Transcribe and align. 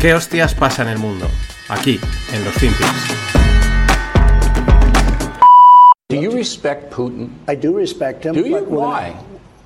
¿Qué 0.00 0.14
hostias 0.14 0.54
pasa 0.54 0.80
en 0.80 0.88
el 0.88 0.98
mundo? 0.98 1.26
Aquí, 1.68 2.00
en 2.32 2.42
los 2.42 2.54
Finpics. 2.54 2.88
Do 6.08 6.16
you 6.16 6.30
respect 6.30 6.90
Putin? 6.90 7.28
I 7.46 7.54
do 7.54 7.76
respect 7.76 8.24
him. 8.24 8.32
Do 8.32 8.48
you? 8.48 8.64
Why? 8.64 9.08
I- 9.08 9.16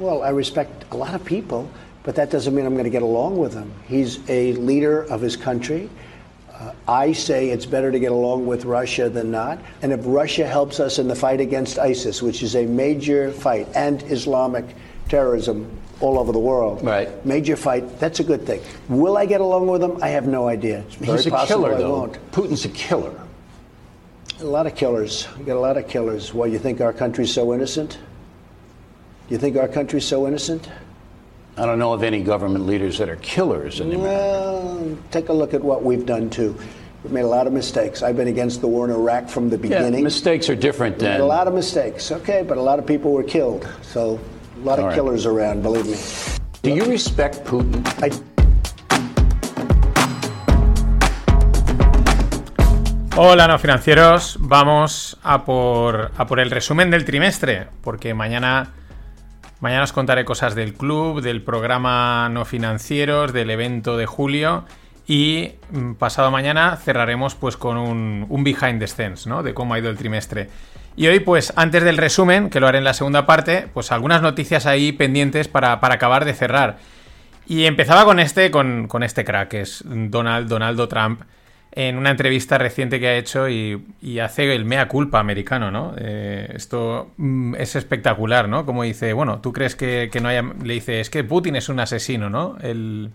well, 0.01 0.25
I 0.25 0.31
respect 0.31 0.87
a 0.91 0.97
lot 0.97 1.15
of 1.15 1.25
people, 1.25 1.69
but 2.02 2.16
that 2.16 2.30
doesn't 2.33 2.52
mean 2.52 2.66
I'm 2.66 2.73
going 2.75 2.83
to 2.83 2.91
get 2.91 3.02
along 3.02 3.39
with 3.39 3.55
him. 3.55 3.70
He's 3.87 4.19
a 4.29 4.55
leader 4.55 5.05
of 5.05 5.20
his 5.20 5.37
country. 5.37 5.89
Uh, 6.53 6.73
I 6.89 7.12
say 7.12 7.51
it's 7.51 7.64
better 7.64 7.93
to 7.93 8.01
get 8.01 8.11
along 8.11 8.45
with 8.45 8.64
Russia 8.64 9.09
than 9.09 9.30
not. 9.30 9.61
And 9.82 9.93
if 9.93 10.01
Russia 10.03 10.48
helps 10.48 10.80
us 10.80 10.98
in 10.98 11.07
the 11.07 11.14
fight 11.14 11.41
against 11.41 11.79
ISIS, 11.79 12.23
which 12.23 12.43
is 12.43 12.57
a 12.57 12.66
major 12.66 13.30
fight, 13.30 13.69
and 13.77 14.03
Islamic 14.11 14.64
terrorism 15.09 15.71
all 16.01 16.19
over 16.19 16.33
the 16.33 16.39
world, 16.39 16.83
Right. 16.84 17.09
major 17.25 17.57
fight, 17.57 17.98
that's 18.01 18.21
a 18.21 18.25
good 18.25 18.45
thing. 18.47 18.61
Will 18.89 19.16
I 19.16 19.27
get 19.27 19.41
along 19.41 19.69
with 19.69 19.83
him? 19.83 19.98
I 20.02 20.09
have 20.09 20.27
no 20.27 20.48
idea. 20.48 20.85
He's 21.01 21.27
a 21.27 21.30
possible 21.30 21.65
killer, 21.65 21.75
I 21.75 21.79
though. 21.79 21.93
won't. 21.93 22.33
Putin's 22.33 22.65
a 22.65 22.69
killer. 22.69 23.12
A 24.41 24.45
lot 24.45 24.66
of 24.66 24.75
killers. 24.75 25.29
We 25.38 25.45
got 25.45 25.57
a 25.57 25.61
lot 25.61 25.77
of 25.77 25.87
killers. 25.88 26.35
Why, 26.35 26.47
you 26.47 26.59
think 26.59 26.80
our 26.80 26.93
country's 26.93 27.33
so 27.33 27.55
innocent? 27.55 27.99
You 29.29 29.38
think 29.38 29.57
our 29.57 29.69
country's 29.69 30.05
so 30.05 30.27
innocent? 30.27 30.69
I 31.57 31.65
don't 31.66 31.79
know 31.79 31.93
of 31.93 32.02
any 32.02 32.23
government 32.23 32.66
leaders 32.66 32.99
that 32.99 33.09
are 33.09 33.16
killers 33.16 33.79
in 33.80 33.93
America. 33.93 34.05
Well, 34.85 34.99
take 35.13 35.29
a 35.29 35.33
look 35.33 35.55
at 35.55 35.63
what 35.63 35.85
we've 35.85 36.05
done 36.05 36.29
too. 36.29 36.57
We've 37.05 37.13
made 37.13 37.23
a 37.24 37.29
lot 37.29 37.47
of 37.47 37.52
mistakes. 37.52 38.02
I've 38.02 38.16
been 38.16 38.27
against 38.29 38.61
the 38.61 38.66
war 38.66 38.85
in 38.87 38.91
Iraq 38.91 39.29
from 39.29 39.51
the 39.51 39.59
beginning. 39.59 39.95
Yeah, 39.95 40.05
mistakes 40.05 40.51
are 40.51 40.57
different 40.57 40.99
than. 40.99 41.21
a 41.21 41.24
lot 41.24 41.47
of 41.47 41.55
mistakes, 41.55 42.11
okay, 42.11 42.43
but 42.47 42.59
a 42.59 42.63
lot 42.63 42.79
of 42.80 42.87
people 42.87 43.13
were 43.13 43.23
killed. 43.23 43.69
So, 43.83 44.19
a 44.64 44.66
lot 44.66 44.78
of 44.78 44.84
All 44.84 44.91
right. 44.91 44.95
killers 44.95 45.27
around, 45.27 45.62
believe 45.62 45.86
me. 45.86 45.96
Do 46.62 46.70
you 46.70 46.84
respect 46.84 47.45
Putin? 47.45 47.84
I 48.02 48.10
Hola, 53.16 53.46
no 53.46 53.59
financieros. 53.59 54.38
Vamos 54.40 55.18
a 55.23 55.45
por, 55.45 56.10
a 56.16 56.26
por 56.26 56.40
el 56.40 56.51
resumen 56.51 56.90
del 56.90 57.04
trimestre, 57.04 57.68
porque 57.82 58.12
mañana, 58.12 58.73
mañana 59.60 59.84
os 59.84 59.93
contaré 59.93 60.24
cosas 60.24 60.54
del 60.54 60.74
club, 60.74 61.21
del 61.21 61.43
programa 61.43 62.28
no 62.30 62.45
financieros, 62.45 63.32
del 63.32 63.51
evento 63.51 63.96
de 63.96 64.06
julio 64.06 64.65
y 65.06 65.53
mm, 65.71 65.93
pasado 65.93 66.31
mañana 66.31 66.76
cerraremos 66.76 67.34
pues 67.34 67.56
con 67.56 67.76
un, 67.76 68.26
un 68.28 68.43
behind 68.43 68.81
the 68.81 68.88
scenes, 68.88 69.26
¿no? 69.26 69.43
De 69.43 69.54
cómo 69.54 69.75
ha 69.75 69.78
ido 69.78 69.91
el 69.91 69.97
trimestre. 69.97 70.49
Y 70.97 71.09
hoy, 71.09 71.20
pues 71.20 71.53
antes 71.56 71.82
del 71.82 71.97
resumen, 71.97 72.50
que 72.50 72.60
lo 72.60 72.69
haré 72.69 72.78
en 72.78 72.84
la 72.84 72.94
segunda 72.94 73.26
parte, 73.26 73.69
pues 73.75 73.91
algunas 73.91 74.22
noticias 74.22 74.66
ahí 74.66 74.92
pendientes 74.92 75.48
para, 75.48 75.81
para 75.81 75.94
acabar 75.94 76.25
de 76.25 76.34
cerrar. 76.34 76.78
Y 77.47 77.64
empezaba 77.64 78.04
con 78.04 78.20
este, 78.20 78.50
con, 78.50 78.87
con 78.87 79.03
este 79.03 79.25
crack, 79.25 79.48
que 79.48 79.60
es 79.62 79.82
Donald, 79.84 80.48
Donaldo 80.48 80.88
Trump, 80.88 81.22
en 81.72 81.98
una 81.98 82.10
entrevista 82.10 82.56
reciente 82.56 83.00
que 83.00 83.09
ha 83.09 83.16
hecho 83.16 83.48
y, 83.48 83.82
hace 84.20 84.54
el 84.54 84.65
mea 84.65 84.87
culpa 84.87 85.19
americano, 85.19 85.72
¿no? 85.72 85.94
Eh, 85.98 86.53
esto 86.54 87.10
mm, 87.16 87.56
es 87.56 87.75
espectacular, 87.75 88.48
¿no? 88.48 88.65
Como 88.65 88.84
dice, 88.84 89.12
bueno, 89.12 89.41
tú 89.41 89.53
crees 89.53 89.75
que, 89.75 90.09
que 90.12 90.20
no 90.20 90.28
haya... 90.28 90.42
Le 90.62 90.75
dice, 90.75 91.00
es 91.00 91.10
que 91.10 91.25
Putin 91.25 91.56
es 91.56 91.69
un 91.69 91.81
asesino, 91.81 92.31
¿no? 92.31 92.56
El, 92.62 93.10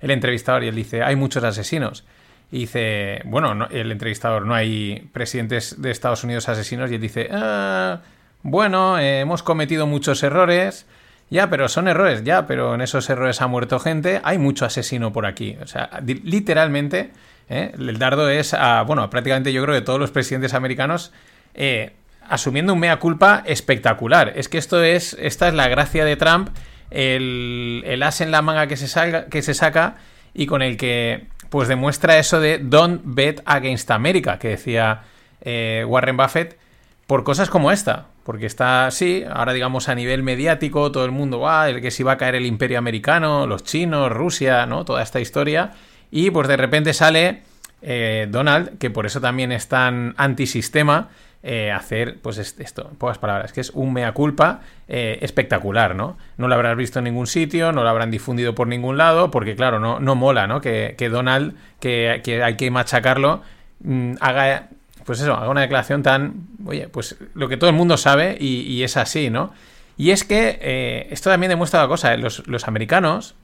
el 0.00 0.10
entrevistador 0.12 0.62
y 0.62 0.68
él 0.68 0.76
dice, 0.76 1.02
hay 1.02 1.16
muchos 1.16 1.42
asesinos. 1.42 2.04
Y 2.50 2.60
dice, 2.60 3.20
bueno, 3.26 3.54
no- 3.54 3.66
el 3.70 3.92
entrevistador, 3.92 4.46
no 4.46 4.54
hay 4.54 5.08
presidentes 5.12 5.80
de 5.82 5.90
Estados 5.90 6.24
Unidos 6.24 6.48
asesinos. 6.48 6.90
Y 6.90 6.94
él 6.94 7.00
dice, 7.00 7.28
"Ah, 7.30 8.00
bueno, 8.42 8.98
hemos 8.98 9.42
cometido 9.42 9.86
muchos 9.86 10.22
errores. 10.22 10.86
Ya, 11.30 11.50
pero 11.50 11.68
son 11.68 11.88
errores, 11.88 12.24
ya, 12.24 12.46
pero 12.46 12.74
en 12.74 12.80
esos 12.80 13.10
errores 13.10 13.42
ha 13.42 13.46
muerto 13.48 13.78
gente. 13.78 14.20
Hay 14.24 14.38
mucho 14.38 14.64
asesino 14.64 15.12
por 15.12 15.26
aquí. 15.26 15.58
O 15.62 15.66
sea, 15.66 15.90
literalmente, 16.24 17.10
¿eh? 17.50 17.72
el 17.78 17.98
dardo 17.98 18.30
es 18.30 18.54
a, 18.54 18.80
bueno, 18.82 19.10
prácticamente 19.10 19.52
yo 19.52 19.62
creo 19.62 19.74
que 19.74 19.82
todos 19.82 20.00
los 20.00 20.10
presidentes 20.10 20.54
americanos 20.54 21.12
eh, 21.54 21.92
asumiendo 22.30 22.72
un 22.72 22.80
mea 22.80 22.98
culpa 22.98 23.42
espectacular. 23.44 24.32
Es 24.36 24.48
que 24.48 24.56
esto 24.56 24.82
es, 24.82 25.14
esta 25.20 25.48
es 25.48 25.54
la 25.54 25.68
gracia 25.68 26.06
de 26.06 26.16
Trump, 26.16 26.48
el, 26.90 27.82
el 27.84 28.02
as 28.02 28.22
en 28.22 28.30
la 28.30 28.40
manga 28.40 28.66
que 28.66 28.78
se, 28.78 28.88
salga, 28.88 29.26
que 29.26 29.42
se 29.42 29.52
saca 29.52 29.96
y 30.32 30.46
con 30.46 30.62
el 30.62 30.78
que 30.78 31.26
pues 31.50 31.68
demuestra 31.68 32.18
eso 32.18 32.40
de 32.40 32.58
don't 32.58 33.02
bet 33.04 33.42
against 33.44 33.90
America, 33.90 34.38
que 34.38 34.48
decía 34.48 35.02
eh, 35.40 35.84
Warren 35.86 36.16
Buffett, 36.16 36.58
por 37.06 37.24
cosas 37.24 37.50
como 37.50 37.70
esta. 37.70 38.06
Porque 38.24 38.44
está, 38.44 38.90
sí, 38.90 39.24
ahora 39.30 39.54
digamos 39.54 39.88
a 39.88 39.94
nivel 39.94 40.22
mediático, 40.22 40.92
todo 40.92 41.06
el 41.06 41.12
mundo, 41.12 41.40
va, 41.40 41.70
el 41.70 41.80
que 41.80 41.90
si 41.90 42.02
va 42.02 42.12
a 42.12 42.18
caer 42.18 42.34
el 42.34 42.44
imperio 42.44 42.76
americano, 42.76 43.46
los 43.46 43.64
chinos, 43.64 44.12
Rusia, 44.12 44.66
¿no? 44.66 44.84
Toda 44.84 45.02
esta 45.02 45.18
historia. 45.18 45.72
Y 46.10 46.30
pues 46.30 46.46
de 46.46 46.58
repente 46.58 46.92
sale 46.92 47.42
eh, 47.80 48.26
Donald, 48.28 48.76
que 48.78 48.90
por 48.90 49.06
eso 49.06 49.20
también 49.20 49.50
es 49.50 49.68
tan 49.68 50.14
antisistema, 50.18 51.08
eh, 51.42 51.70
hacer, 51.70 52.18
pues 52.20 52.38
es- 52.38 52.56
esto, 52.58 52.88
en 52.90 52.96
pocas 52.96 53.18
palabras, 53.18 53.52
que 53.52 53.60
es 53.60 53.70
un 53.70 53.92
mea 53.92 54.12
culpa 54.12 54.60
eh, 54.88 55.18
espectacular, 55.22 55.94
¿no? 55.94 56.18
No 56.36 56.48
lo 56.48 56.54
habrás 56.54 56.76
visto 56.76 56.98
en 56.98 57.04
ningún 57.04 57.26
sitio, 57.26 57.70
no 57.72 57.82
lo 57.84 57.88
habrán 57.88 58.10
difundido 58.10 58.54
por 58.54 58.66
ningún 58.66 58.96
lado, 58.96 59.30
porque 59.30 59.54
claro, 59.54 59.78
no, 59.78 60.00
no 60.00 60.14
mola, 60.16 60.46
¿no? 60.46 60.60
Que, 60.60 60.94
que 60.98 61.08
Donald, 61.08 61.54
que, 61.80 62.20
que 62.24 62.42
hay 62.42 62.56
que 62.56 62.70
machacarlo, 62.70 63.42
mm, 63.84 64.14
haga, 64.20 64.68
pues 65.04 65.20
eso, 65.20 65.34
haga 65.34 65.48
una 65.48 65.60
declaración 65.60 66.02
tan, 66.02 66.48
oye, 66.66 66.88
pues 66.88 67.16
lo 67.34 67.48
que 67.48 67.56
todo 67.56 67.70
el 67.70 67.76
mundo 67.76 67.96
sabe 67.96 68.36
y, 68.40 68.82
es 68.82 68.96
así, 68.96 69.30
¿no? 69.30 69.52
Y 69.96 70.10
es 70.10 70.24
que 70.24 70.58
eh, 70.60 71.06
esto 71.10 71.30
también 71.30 71.50
demuestra 71.50 71.80
una 71.80 71.88
cosa, 71.88 72.16
los, 72.16 72.46
los 72.48 72.66
americanos, 72.68 73.34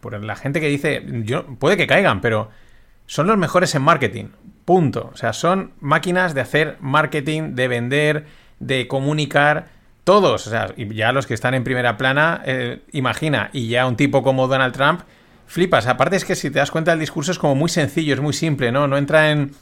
por 0.00 0.22
la 0.22 0.36
gente 0.36 0.60
que 0.60 0.68
dice, 0.68 1.04
yo, 1.24 1.44
puede 1.58 1.76
que 1.76 1.86
caigan, 1.86 2.20
pero 2.20 2.50
son 3.06 3.26
los 3.26 3.36
mejores 3.38 3.74
en 3.74 3.82
marketing. 3.82 4.26
Punto. 4.68 5.10
O 5.14 5.16
sea, 5.16 5.32
son 5.32 5.72
máquinas 5.80 6.34
de 6.34 6.42
hacer 6.42 6.76
marketing, 6.80 7.54
de 7.54 7.68
vender, 7.68 8.26
de 8.60 8.86
comunicar. 8.86 9.68
Todos. 10.04 10.46
O 10.46 10.50
sea, 10.50 10.74
ya 10.76 11.10
los 11.12 11.26
que 11.26 11.32
están 11.32 11.54
en 11.54 11.64
primera 11.64 11.96
plana, 11.96 12.42
eh, 12.44 12.82
imagina. 12.92 13.48
Y 13.54 13.68
ya 13.68 13.86
un 13.86 13.96
tipo 13.96 14.22
como 14.22 14.46
Donald 14.46 14.74
Trump, 14.74 15.00
flipas. 15.46 15.86
Aparte 15.86 16.16
es 16.16 16.26
que 16.26 16.34
si 16.34 16.50
te 16.50 16.58
das 16.58 16.70
cuenta, 16.70 16.92
el 16.92 17.00
discurso 17.00 17.32
es 17.32 17.38
como 17.38 17.54
muy 17.54 17.70
sencillo, 17.70 18.12
es 18.12 18.20
muy 18.20 18.34
simple, 18.34 18.70
¿no? 18.70 18.86
No 18.86 18.98
entra 18.98 19.30
en, 19.30 19.52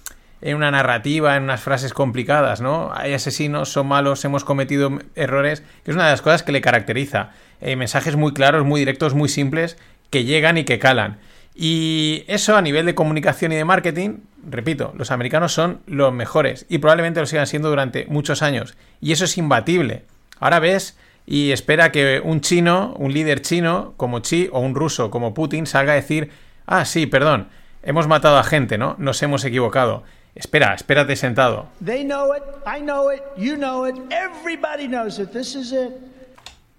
en 0.40 0.56
una 0.56 0.72
narrativa, 0.72 1.36
en 1.36 1.44
unas 1.44 1.60
frases 1.60 1.94
complicadas, 1.94 2.60
¿no? 2.60 2.90
Hay 2.92 3.12
asesinos, 3.12 3.68
son 3.68 3.86
malos, 3.86 4.24
hemos 4.24 4.42
cometido 4.42 4.90
errores, 5.14 5.62
que 5.84 5.92
es 5.92 5.94
una 5.94 6.06
de 6.06 6.10
las 6.10 6.22
cosas 6.22 6.42
que 6.42 6.50
le 6.50 6.60
caracteriza. 6.60 7.30
Eh, 7.60 7.76
mensajes 7.76 8.16
muy 8.16 8.32
claros, 8.32 8.64
muy 8.64 8.80
directos, 8.80 9.14
muy 9.14 9.28
simples, 9.28 9.78
que 10.10 10.24
llegan 10.24 10.58
y 10.58 10.64
que 10.64 10.80
calan. 10.80 11.18
Y 11.54 12.24
eso 12.26 12.56
a 12.56 12.60
nivel 12.60 12.86
de 12.86 12.96
comunicación 12.96 13.52
y 13.52 13.54
de 13.54 13.64
marketing, 13.64 14.18
repito, 14.48 14.92
los 14.96 15.10
americanos 15.10 15.52
son 15.52 15.80
los 15.86 16.12
mejores 16.12 16.66
y 16.68 16.78
probablemente 16.78 17.20
lo 17.20 17.26
sigan 17.26 17.46
siendo 17.46 17.68
durante 17.68 18.06
muchos 18.06 18.42
años. 18.42 18.76
Y 19.00 19.12
eso 19.12 19.24
es 19.24 19.36
imbatible. 19.38 20.04
Ahora 20.38 20.60
ves 20.60 20.96
y 21.26 21.50
espera 21.50 21.90
que 21.92 22.20
un 22.22 22.40
chino, 22.40 22.94
un 22.98 23.12
líder 23.12 23.42
chino 23.42 23.94
como 23.96 24.22
Xi 24.22 24.48
o 24.52 24.60
un 24.60 24.74
ruso 24.74 25.10
como 25.10 25.34
Putin 25.34 25.66
salga 25.66 25.92
a 25.92 25.96
decir, 25.96 26.30
ah, 26.66 26.84
sí, 26.84 27.06
perdón, 27.06 27.48
hemos 27.82 28.06
matado 28.06 28.38
a 28.38 28.44
gente, 28.44 28.78
¿no? 28.78 28.94
Nos 28.98 29.22
hemos 29.22 29.44
equivocado. 29.44 30.04
Espera, 30.34 30.74
espérate 30.74 31.16
sentado. 31.16 31.68
They 31.84 32.04
know 32.04 32.34
it, 32.34 32.42
I 32.66 32.80
know 32.80 33.10
it, 33.10 33.22
you 33.36 33.56
know 33.56 33.86
it, 33.86 33.96
everybody 34.10 34.86
knows 34.86 35.18
it. 35.18 35.30
This 35.32 35.54
is 35.54 35.72
it. 35.72 35.92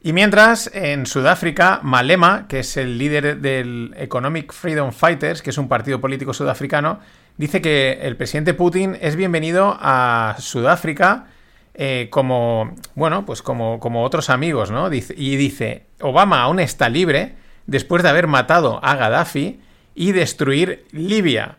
Y 0.07 0.13
mientras, 0.13 0.72
en 0.73 1.06
Sudáfrica, 1.06 1.81
Malema, 1.84 2.47
que 2.47 2.59
es 2.59 2.78
el 2.78 2.97
líder 2.97 3.41
del 3.41 3.94
Economic 3.97 4.53
Freedom 4.53 4.94
Fighters, 4.94 5.41
que 5.41 5.50
es 5.50 5.57
un 5.57 5.68
partido 5.68 6.00
político 6.00 6.34
sudafricano, 6.34 7.01
dice 7.35 7.62
que 7.62 8.00
el 8.03 8.16
presidente 8.16 8.53
Putin 8.53 8.97
es 9.01 9.18
bienvenido 9.18 9.78
a 9.81 10.38
Sudáfrica 10.40 11.25
eh, 11.73 12.07
como, 12.09 12.73
bueno, 12.95 13.25
pues 13.25 13.41
como, 13.41 13.81
como 13.81 14.06
otros 14.06 14.29
amigos, 14.29 14.72
¿no? 14.72 14.90
Dice- 14.90 15.13
y 15.18 15.35
dice, 15.35 15.88
Obama 16.00 16.41
aún 16.41 16.62
está 16.62 16.88
libre 16.88 17.33
después 17.65 18.01
de 18.01 18.07
haber 18.07 18.27
matado 18.27 18.80
a 18.86 18.95
Gaddafi 18.95 19.59
y 19.94 20.13
destruir 20.13 20.86
Libia. 20.94 21.57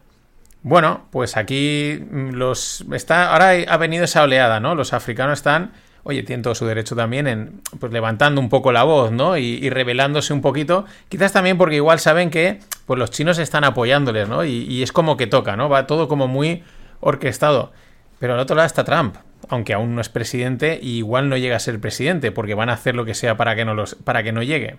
Bueno, 0.62 1.06
pues 1.10 1.36
aquí 1.36 2.02
mm, 2.10 2.30
los 2.30 2.82
está 2.94 3.30
ahora 3.30 3.50
ha 3.68 3.76
venido 3.76 4.04
esa 4.04 4.22
oleada, 4.22 4.58
¿no? 4.58 4.74
Los 4.74 4.94
africanos 4.94 5.40
están, 5.40 5.72
oye, 6.08 6.22
tienen 6.22 6.42
todo 6.42 6.54
su 6.54 6.64
derecho 6.64 6.96
también 6.96 7.26
en 7.26 7.60
pues 7.78 7.92
levantando 7.92 8.40
un 8.40 8.48
poco 8.48 8.72
la 8.72 8.82
voz, 8.82 9.12
¿no? 9.12 9.36
Y, 9.36 9.58
y 9.62 9.68
rebelándose 9.68 10.32
un 10.32 10.40
poquito, 10.40 10.86
quizás 11.10 11.34
también 11.34 11.58
porque 11.58 11.76
igual 11.76 11.98
saben 11.98 12.30
que 12.30 12.60
pues 12.86 12.98
los 12.98 13.10
chinos 13.10 13.38
están 13.38 13.64
apoyándoles, 13.64 14.26
¿no? 14.26 14.42
Y, 14.42 14.64
y 14.64 14.82
es 14.82 14.90
como 14.90 15.18
que 15.18 15.26
toca, 15.26 15.54
¿no? 15.54 15.68
Va 15.68 15.86
todo 15.86 16.08
como 16.08 16.26
muy 16.26 16.64
orquestado. 17.00 17.72
Pero 18.18 18.32
al 18.32 18.40
otro 18.40 18.56
lado 18.56 18.66
está 18.66 18.84
Trump, 18.84 19.16
aunque 19.50 19.74
aún 19.74 19.94
no 19.94 20.00
es 20.00 20.08
presidente 20.08 20.80
y 20.82 20.96
igual 20.96 21.28
no 21.28 21.36
llega 21.36 21.56
a 21.56 21.60
ser 21.60 21.78
presidente 21.78 22.32
porque 22.32 22.54
van 22.54 22.70
a 22.70 22.72
hacer 22.72 22.94
lo 22.94 23.04
que 23.04 23.12
sea 23.12 23.36
para 23.36 23.54
que 23.54 23.66
no 23.66 23.74
los 23.74 23.94
para 23.94 24.22
que 24.22 24.32
no 24.32 24.42
llegue. 24.42 24.78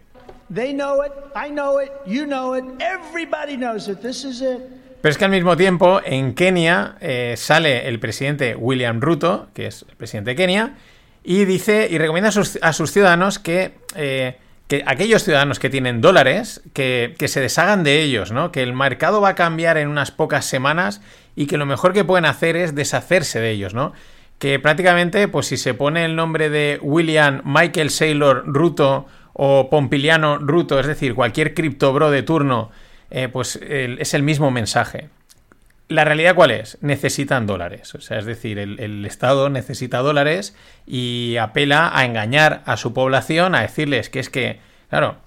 They 0.52 0.74
know 0.74 1.06
it, 1.06 1.12
I 1.36 1.52
know 1.52 1.80
it, 1.80 1.92
you 2.08 2.26
know 2.26 2.58
it, 2.58 2.66
everybody 2.82 3.56
knows 3.56 3.88
it. 3.88 4.00
This 4.00 4.26
is 4.26 4.42
it. 4.42 4.60
Pero 5.02 5.12
es 5.12 5.18
que 5.18 5.26
al 5.26 5.32
mismo 5.32 5.56
tiempo, 5.56 6.02
en 6.04 6.34
Kenia 6.34 6.96
eh, 7.00 7.36
sale 7.38 7.88
el 7.88 8.00
presidente 8.00 8.56
William 8.56 9.00
Ruto, 9.00 9.48
que 9.54 9.68
es 9.68 9.86
el 9.88 9.96
presidente 9.96 10.32
de 10.32 10.36
Kenia, 10.36 10.74
y 11.30 11.46
dice 11.46 11.88
y 11.92 12.00
recomienda 12.00 12.30
a 12.30 12.74
sus, 12.74 12.92
ciudadanos 12.92 13.38
que, 13.38 13.76
eh, 13.96 14.40
que 14.68 14.82
aquellos 14.88 15.24
ciudadanos 15.24 15.60
que 15.60 15.70
tienen 15.70 16.02
dólares, 16.02 16.64
que, 16.74 17.14
que, 17.20 17.28
se 17.28 17.40
deshagan 17.40 17.84
de 17.84 18.02
ellos, 18.02 18.32
¿no? 18.32 18.52
Que 18.52 18.64
el 18.64 18.74
mercado 18.74 19.22
va 19.22 19.30
a 19.30 19.36
cambiar 19.36 19.78
en 19.78 19.90
unas 19.90 20.10
pocas 20.10 20.46
semanas 20.46 21.04
y 21.36 21.46
que 21.46 21.58
lo 21.58 21.68
mejor 21.68 21.94
que 21.94 22.04
pueden 22.04 22.26
hacer 22.26 22.56
es 22.56 22.74
deshacerse 22.74 23.40
de 23.40 23.52
ellos, 23.52 23.76
¿no? 23.76 23.94
Que 24.40 24.58
prácticamente, 24.58 25.28
pues 25.28 25.46
si 25.46 25.58
se 25.58 25.76
pone 25.76 26.04
el 26.04 26.16
nombre 26.16 26.50
de 26.50 26.80
William 26.82 27.44
Michael 27.46 27.92
Saylor 27.92 28.42
Ruto 28.48 29.06
o 29.34 29.70
Pompiliano 29.70 30.40
Ruto, 30.40 30.80
es 30.80 30.88
decir, 30.88 31.14
cualquier 31.14 31.54
criptobro 31.54 32.10
de 32.10 32.24
turno, 32.24 32.72
eh, 33.12 33.30
pues 33.32 33.60
es 33.62 34.16
el 34.16 34.24
mismo 34.24 34.50
mensaje. 34.50 35.10
¿La 35.90 36.06
realidad 36.06 36.36
cuál 36.36 36.52
es? 36.52 36.78
Necesitan 36.82 37.48
dólares. 37.48 37.96
O 37.96 38.02
sea, 38.02 38.20
es 38.20 38.26
decir, 38.26 38.60
el, 38.60 39.06
Estado 39.06 39.50
necesita 39.50 39.98
dólares 40.00 40.56
y 40.86 41.38
apela 41.38 41.92
a 41.92 42.06
engañar 42.06 42.62
a 42.66 42.78
su 42.78 42.94
población, 42.94 43.56
a 43.56 43.62
decirles 43.62 44.12
que 44.12 44.20
es 44.20 44.30
que, 44.30 44.60
claro, 44.90 45.18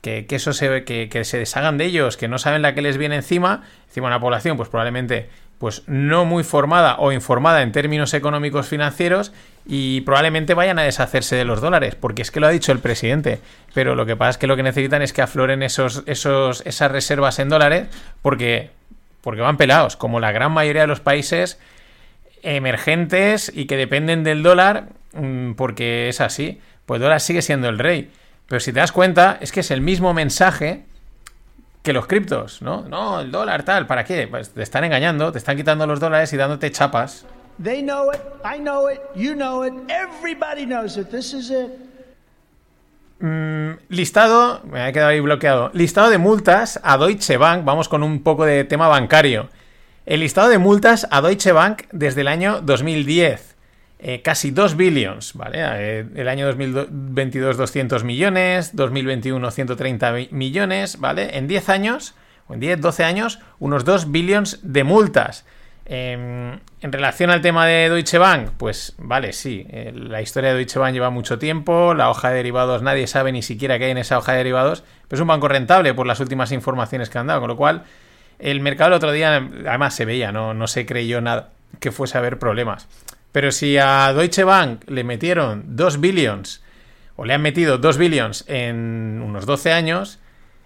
que, 0.00 0.26
eso 0.30 0.54
se, 0.54 0.84
que, 0.84 1.24
se 1.24 1.38
deshagan 1.38 1.76
de 1.76 1.84
ellos, 1.84 2.16
que 2.16 2.28
no 2.28 2.38
saben 2.38 2.62
la 2.62 2.74
que 2.74 2.80
les 2.80 2.96
viene 2.96 3.16
encima, 3.16 3.64
encima 3.88 4.06
una 4.06 4.20
población, 4.20 4.56
pues 4.56 4.70
probablemente 4.70 5.28
pues 5.58 5.82
no 5.86 6.24
muy 6.24 6.44
formada 6.44 6.96
o 6.98 7.12
informada 7.12 7.62
en 7.62 7.72
términos 7.72 8.12
económicos 8.12 8.68
financieros 8.68 9.32
y 9.66 10.02
probablemente 10.02 10.54
vayan 10.54 10.78
a 10.78 10.82
deshacerse 10.82 11.34
de 11.34 11.44
los 11.44 11.60
dólares, 11.60 11.94
porque 11.94 12.22
es 12.22 12.30
que 12.30 12.40
lo 12.40 12.46
ha 12.46 12.50
dicho 12.50 12.72
el 12.72 12.78
presidente, 12.78 13.40
pero 13.72 13.94
lo 13.94 14.04
que 14.06 14.16
pasa 14.16 14.30
es 14.30 14.38
que 14.38 14.46
lo 14.46 14.56
que 14.56 14.62
necesitan 14.62 15.02
es 15.02 15.12
que 15.12 15.22
afloren 15.22 15.62
esos, 15.62 16.02
esos, 16.06 16.62
esas 16.66 16.90
reservas 16.90 17.38
en 17.38 17.48
dólares 17.48 17.88
porque 18.20 18.70
porque 19.26 19.40
van 19.40 19.56
pelados, 19.56 19.96
como 19.96 20.20
la 20.20 20.30
gran 20.30 20.52
mayoría 20.52 20.82
de 20.82 20.86
los 20.86 21.00
países 21.00 21.58
emergentes 22.44 23.50
y 23.52 23.66
que 23.66 23.76
dependen 23.76 24.22
del 24.22 24.44
dólar, 24.44 24.90
mm, 25.14 25.54
porque 25.54 26.08
es 26.08 26.20
así. 26.20 26.60
Pues 26.86 26.98
el 26.98 27.02
dólar 27.02 27.20
sigue 27.20 27.42
siendo 27.42 27.68
el 27.68 27.80
rey. 27.80 28.12
Pero 28.46 28.60
si 28.60 28.72
te 28.72 28.78
das 28.78 28.92
cuenta, 28.92 29.36
es 29.40 29.50
que 29.50 29.58
es 29.58 29.72
el 29.72 29.80
mismo 29.80 30.14
mensaje 30.14 30.84
que 31.82 31.92
los 31.92 32.06
criptos, 32.06 32.62
¿no? 32.62 32.82
No, 32.82 33.18
el 33.18 33.32
dólar 33.32 33.64
tal, 33.64 33.88
¿para 33.88 34.04
qué? 34.04 34.28
Pues 34.28 34.50
te 34.50 34.62
están 34.62 34.84
engañando, 34.84 35.32
te 35.32 35.38
están 35.38 35.56
quitando 35.56 35.88
los 35.88 35.98
dólares 35.98 36.32
y 36.32 36.36
dándote 36.36 36.70
chapas. 36.70 37.26
They 37.60 37.82
know 37.82 38.12
it, 38.12 38.20
I 38.44 38.60
know 38.60 38.88
it, 38.88 39.00
you 39.16 39.34
know 39.34 39.64
it, 39.64 39.74
everybody 39.90 40.66
knows 40.66 40.96
it. 40.96 41.10
This. 41.10 41.34
Mm, 43.18 43.70
listado, 43.88 44.62
me 44.70 44.82
ha 44.82 44.92
quedado 44.92 45.10
ahí 45.10 45.20
bloqueado. 45.20 45.70
Listado 45.72 46.10
de 46.10 46.18
multas 46.18 46.80
a 46.82 46.98
Deutsche 46.98 47.36
Bank. 47.36 47.64
Vamos 47.64 47.88
con 47.88 48.02
un 48.02 48.22
poco 48.22 48.44
de 48.44 48.64
tema 48.64 48.88
bancario. 48.88 49.48
El 50.04 50.20
listado 50.20 50.48
de 50.48 50.58
multas 50.58 51.06
a 51.10 51.20
Deutsche 51.22 51.52
Bank 51.52 51.84
desde 51.92 52.20
el 52.20 52.28
año 52.28 52.60
2010. 52.60 53.56
Eh, 53.98 54.20
casi 54.20 54.50
2 54.50 54.76
billions, 54.76 55.32
¿vale? 55.34 56.00
El 56.14 56.28
año 56.28 56.46
2022 56.46 57.56
200 57.56 58.04
millones, 58.04 58.76
2021 58.76 59.50
130 59.50 60.12
millones, 60.30 61.00
¿vale? 61.00 61.38
En 61.38 61.48
10 61.48 61.68
años, 61.70 62.14
o 62.46 62.54
en 62.54 62.60
10, 62.60 62.82
12 62.82 63.04
años, 63.04 63.40
unos 63.58 63.86
2 63.86 64.12
billions 64.12 64.60
de 64.62 64.84
multas. 64.84 65.46
Eh, 65.88 66.58
en 66.80 66.92
relación 66.92 67.30
al 67.30 67.40
tema 67.40 67.64
de 67.64 67.88
Deutsche 67.88 68.18
Bank, 68.18 68.50
pues 68.58 68.94
vale, 68.98 69.32
sí, 69.32 69.64
eh, 69.70 69.92
la 69.94 70.20
historia 70.20 70.50
de 70.50 70.56
Deutsche 70.56 70.80
Bank 70.80 70.92
lleva 70.92 71.10
mucho 71.10 71.38
tiempo, 71.38 71.94
la 71.94 72.10
hoja 72.10 72.30
de 72.30 72.36
derivados 72.36 72.82
nadie 72.82 73.06
sabe 73.06 73.30
ni 73.30 73.42
siquiera 73.42 73.78
qué 73.78 73.84
hay 73.84 73.90
en 73.92 73.98
esa 73.98 74.18
hoja 74.18 74.32
de 74.32 74.38
derivados, 74.38 74.82
pero 75.06 75.18
es 75.18 75.20
un 75.20 75.28
banco 75.28 75.46
rentable 75.46 75.94
por 75.94 76.06
las 76.06 76.18
últimas 76.18 76.50
informaciones 76.50 77.08
que 77.08 77.18
han 77.18 77.28
dado, 77.28 77.40
con 77.40 77.48
lo 77.48 77.56
cual 77.56 77.84
el 78.40 78.60
mercado 78.60 78.88
el 78.88 78.94
otro 78.94 79.12
día 79.12 79.36
además 79.36 79.94
se 79.94 80.04
veía, 80.04 80.32
no, 80.32 80.54
no 80.54 80.66
se 80.66 80.86
creyó 80.86 81.20
nada 81.20 81.50
que 81.78 81.92
fuese 81.92 82.18
a 82.18 82.20
haber 82.20 82.38
problemas. 82.38 82.88
Pero 83.30 83.52
si 83.52 83.78
a 83.78 84.12
Deutsche 84.12 84.44
Bank 84.44 84.82
le 84.88 85.04
metieron 85.04 85.76
2 85.76 86.00
billions, 86.00 86.62
o 87.16 87.24
le 87.24 87.34
han 87.34 87.42
metido 87.42 87.78
2 87.78 87.98
billions 87.98 88.44
en 88.48 89.22
unos 89.24 89.46
12 89.46 89.72
años, 89.72 90.18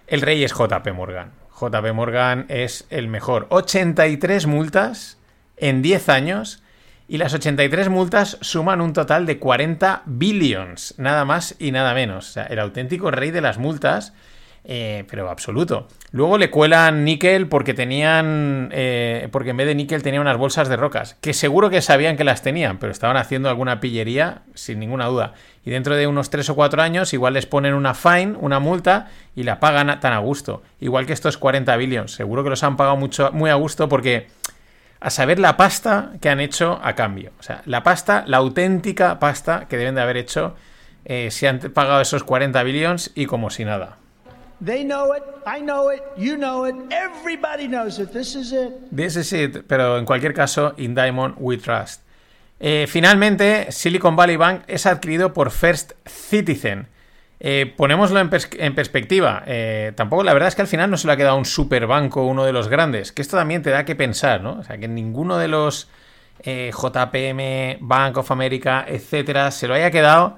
el 0.07 0.21
rey 0.21 0.43
es 0.43 0.53
JP 0.53 0.93
Morgan. 0.93 1.40
JP 1.61 1.93
Morgan 1.93 2.45
es 2.49 2.87
el 2.89 3.07
mejor. 3.07 3.45
83 3.49 4.47
multas 4.47 5.19
en 5.57 5.83
10 5.83 6.09
años 6.09 6.63
y 7.07 7.17
las 7.17 7.33
83 7.35 7.89
multas 7.89 8.37
suman 8.41 8.81
un 8.81 8.93
total 8.93 9.27
de 9.27 9.37
40 9.37 10.01
billions, 10.05 10.95
nada 10.97 11.23
más 11.23 11.55
y 11.59 11.71
nada 11.71 11.93
menos. 11.93 12.29
O 12.29 12.31
sea, 12.31 12.45
el 12.45 12.57
auténtico 12.57 13.11
rey 13.11 13.29
de 13.29 13.41
las 13.41 13.59
multas, 13.59 14.13
eh, 14.63 15.05
pero 15.09 15.29
absoluto. 15.29 15.87
Luego 16.11 16.37
le 16.37 16.51
cuelan 16.51 17.03
níquel 17.03 17.47
porque 17.47 17.73
tenían, 17.73 18.69
eh, 18.71 19.27
porque 19.31 19.51
en 19.51 19.57
vez 19.57 19.67
de 19.67 19.75
níquel 19.75 20.03
tenían 20.03 20.21
unas 20.21 20.37
bolsas 20.37 20.69
de 20.69 20.75
rocas, 20.75 21.17
que 21.19 21.33
seguro 21.33 21.69
que 21.69 21.81
sabían 21.81 22.15
que 22.15 22.23
las 22.23 22.41
tenían, 22.41 22.77
pero 22.77 22.91
estaban 22.91 23.17
haciendo 23.17 23.49
alguna 23.49 23.79
pillería 23.79 24.43
sin 24.53 24.79
ninguna 24.79 25.07
duda. 25.07 25.33
Y 25.65 25.71
dentro 25.71 25.95
de 25.95 26.07
unos 26.07 26.29
3 26.29 26.49
o 26.49 26.55
4 26.55 26.81
años 26.81 27.13
igual 27.13 27.33
les 27.33 27.45
ponen 27.45 27.73
una 27.73 27.93
fine, 27.93 28.35
una 28.39 28.59
multa, 28.59 29.09
y 29.35 29.43
la 29.43 29.59
pagan 29.59 29.99
tan 29.99 30.13
a 30.13 30.19
gusto. 30.19 30.61
Igual 30.79 31.05
que 31.05 31.13
estos 31.13 31.37
40 31.37 31.75
billions. 31.77 32.11
Seguro 32.11 32.43
que 32.43 32.49
los 32.49 32.63
han 32.63 32.77
pagado 32.77 32.97
mucho, 32.97 33.31
muy 33.31 33.49
a 33.49 33.55
gusto 33.55 33.89
porque 33.89 34.27
a 34.99 35.09
saber 35.09 35.39
la 35.39 35.57
pasta 35.57 36.11
que 36.21 36.29
han 36.29 36.39
hecho 36.39 36.79
a 36.83 36.93
cambio. 36.93 37.31
O 37.39 37.43
sea, 37.43 37.63
la 37.65 37.81
pasta, 37.83 38.23
la 38.27 38.37
auténtica 38.37 39.19
pasta 39.19 39.67
que 39.67 39.77
deben 39.77 39.95
de 39.95 40.01
haber 40.01 40.17
hecho 40.17 40.55
eh, 41.05 41.31
si 41.31 41.47
han 41.47 41.59
pagado 41.59 42.01
esos 42.01 42.23
40 42.23 42.61
billions 42.63 43.11
y 43.15 43.25
como 43.25 43.49
si 43.49 43.65
nada. 43.65 43.97
They 44.63 44.83
know 44.83 45.15
it, 45.15 45.23
I 45.47 45.59
know 45.59 45.91
it, 45.91 46.03
you 46.17 46.37
know 46.37 46.67
it, 46.67 46.75
everybody 46.91 47.67
knows 47.67 47.97
it. 47.97 48.11
This 48.11 48.35
is 48.35 48.51
it. 48.51 48.69
This 48.95 49.15
is 49.15 49.33
it, 49.33 49.65
pero 49.67 49.97
en 49.97 50.05
cualquier 50.05 50.33
caso, 50.35 50.73
in 50.77 50.93
Diamond 50.93 51.35
we 51.39 51.57
trust. 51.57 52.03
Eh, 52.59 52.85
finalmente, 52.87 53.71
Silicon 53.71 54.15
Valley 54.15 54.37
Bank 54.37 54.61
es 54.67 54.85
adquirido 54.85 55.33
por 55.33 55.49
First 55.49 55.93
Citizen. 56.05 56.87
Eh, 57.39 57.73
ponémoslo 57.75 58.19
en, 58.19 58.29
pers 58.29 58.49
en 58.59 58.75
perspectiva. 58.75 59.41
Eh, 59.47 59.93
tampoco, 59.95 60.21
la 60.21 60.33
verdad 60.33 60.49
es 60.49 60.53
que 60.55 60.61
al 60.61 60.67
final 60.67 60.91
no 60.91 60.97
se 60.97 61.07
le 61.07 61.13
ha 61.13 61.17
quedado 61.17 61.37
un 61.37 61.45
super 61.45 61.87
banco, 61.87 62.23
uno 62.27 62.45
de 62.45 62.53
los 62.53 62.67
grandes. 62.67 63.11
Que 63.11 63.23
esto 63.23 63.35
también 63.35 63.63
te 63.63 63.71
da 63.71 63.83
que 63.83 63.95
pensar, 63.95 64.41
¿no? 64.41 64.59
O 64.59 64.63
sea, 64.63 64.77
que 64.77 64.87
ninguno 64.87 65.39
de 65.39 65.47
los 65.47 65.89
eh, 66.43 66.71
JPM, 66.71 67.79
Bank 67.81 68.17
of 68.17 68.29
America, 68.29 68.85
etcétera, 68.87 69.49
se 69.49 69.67
lo 69.67 69.73
haya 69.73 69.89
quedado. 69.89 70.37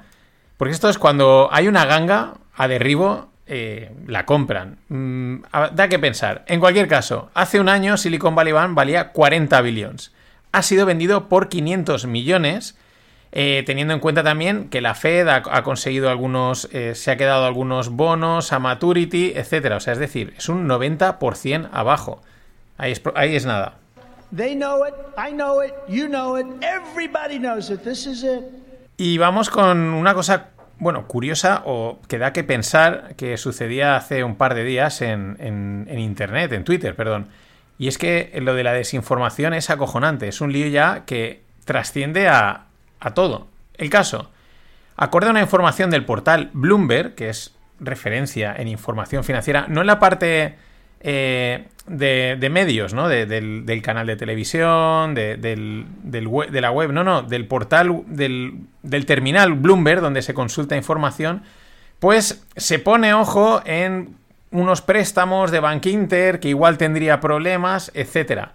Porque 0.56 0.72
esto 0.74 0.88
es 0.88 0.98
cuando 0.98 1.50
hay 1.52 1.68
una 1.68 1.84
ganga 1.84 2.36
a 2.56 2.69
derribo, 2.69 3.32
eh, 3.48 3.92
la 4.07 4.25
compran. 4.25 4.78
Mm, 4.90 5.44
da 5.74 5.88
que 5.88 6.00
pensar. 6.00 6.44
En 6.48 6.60
cualquier 6.60 6.88
caso, 6.88 7.30
hace 7.34 7.60
un 7.60 7.69
año 7.69 7.98
Silicon 7.98 8.36
Valley 8.36 8.54
Bank 8.54 8.75
valía 8.75 9.10
40 9.10 9.62
billones. 9.62 10.13
Ha 10.51 10.62
sido 10.62 10.86
vendido 10.86 11.30
por 11.30 11.50
500 11.50 12.06
millones 12.06 12.78
eh, 13.36 13.63
teniendo 13.66 13.95
en 13.95 14.00
cuenta 14.00 14.22
también 14.24 14.69
que 14.69 14.80
la 14.80 14.94
Fed 14.94 15.28
ha, 15.28 15.42
ha 15.50 15.63
conseguido 15.63 16.12
algunos, 16.12 16.69
eh, 16.72 16.94
se 16.94 17.10
ha 17.10 17.18
quedado 17.18 17.45
algunos 17.45 17.90
bonos 17.90 18.54
a 18.54 18.60
maturity, 18.60 19.34
etcétera. 19.36 19.78
O 19.78 19.80
sea, 19.80 19.94
es 19.94 20.00
decir, 20.00 20.35
es 20.38 20.50
un 20.50 20.68
90% 20.69 21.69
abajo. 21.73 22.21
Ahí 22.78 22.92
es, 22.92 23.02
ahí 23.16 23.35
es 23.35 23.45
nada. 23.45 23.80
They 24.35 24.56
know 24.56 24.85
it, 24.85 24.94
I 25.18 25.31
know 25.31 25.64
it, 25.64 25.73
you 25.88 26.07
know 26.07 26.38
it, 26.38 26.45
everybody 26.62 27.40
knows 27.40 27.71
it. 27.71 27.81
This 27.81 28.06
is 28.06 28.23
it. 28.23 28.44
Y 28.97 29.18
vamos 29.18 29.50
con 29.50 29.80
una 29.80 30.14
cosa, 30.14 30.50
bueno, 30.83 31.07
curiosa 31.07 31.63
o 31.66 31.99
que 32.07 32.18
da 32.18 32.33
que 32.33 32.44
pensar 32.44 33.16
que 33.16 33.37
sucedía 33.37 33.95
hace 33.95 34.23
un 34.23 34.35
par 34.35 34.54
de 34.54 34.63
días 34.63 35.02
en, 35.02 35.37
en, 35.40 35.99
Internet, 35.99 36.52
en 36.54 36.63
Twitter, 36.63 36.95
perdón. 36.95 37.30
Y 37.78 37.87
es 37.87 37.97
que 37.97 38.31
lo 38.42 38.54
de 38.54 38.63
la 38.63 38.73
desinformación 38.73 39.54
es 39.54 39.69
acojonante. 39.69 40.28
Es 40.28 40.42
un 40.42 40.54
lío 40.54 40.68
ya 40.68 41.06
que 41.06 41.44
trasciende 41.66 42.28
a, 42.28 42.66
a 42.99 43.13
todo. 43.13 43.47
El 43.78 43.90
caso, 43.90 44.31
acorde 44.95 45.28
a 45.28 45.31
una 45.31 45.42
información 45.42 45.90
del 45.90 46.06
portal 46.06 46.52
Bloomberg, 46.54 47.16
que 47.16 47.30
es 47.30 47.56
referencia 47.80 48.54
en 48.56 48.68
información 48.68 49.23
financiera, 49.23 49.66
no 49.68 49.81
en 49.81 49.87
la 49.87 49.99
parte 49.99 50.56
eh, 51.04 51.68
de, 51.86 52.38
de, 52.40 52.50
medios, 52.50 52.94
¿no? 52.94 53.10
De, 53.10 53.26
del, 53.26 53.81
canal 53.81 54.07
de 54.07 54.16
televisión, 54.16 55.14
de, 55.14 55.86
la 56.62 56.72
web, 56.72 56.92
no, 56.92 57.04
no, 57.04 57.24
del 57.24 57.45
portal, 57.45 58.04
del, 58.07 58.62
del 58.81 59.06
terminal 59.06 59.54
Bloomberg, 59.54 60.02
donde 60.02 60.22
se 60.22 60.33
consulta 60.33 60.78
información, 60.78 61.44
pues 62.00 62.45
se 62.56 62.80
pone 62.80 63.14
ojo 63.14 63.62
en 63.66 64.16
unos 64.52 64.81
préstamos 64.81 65.52
de 65.52 65.60
Bank 65.60 65.86
Inter 65.88 66.40
que 66.40 66.50
igual 66.50 66.78
tendría 66.78 67.19
problemas, 67.19 67.92
etcétera. 67.94 68.54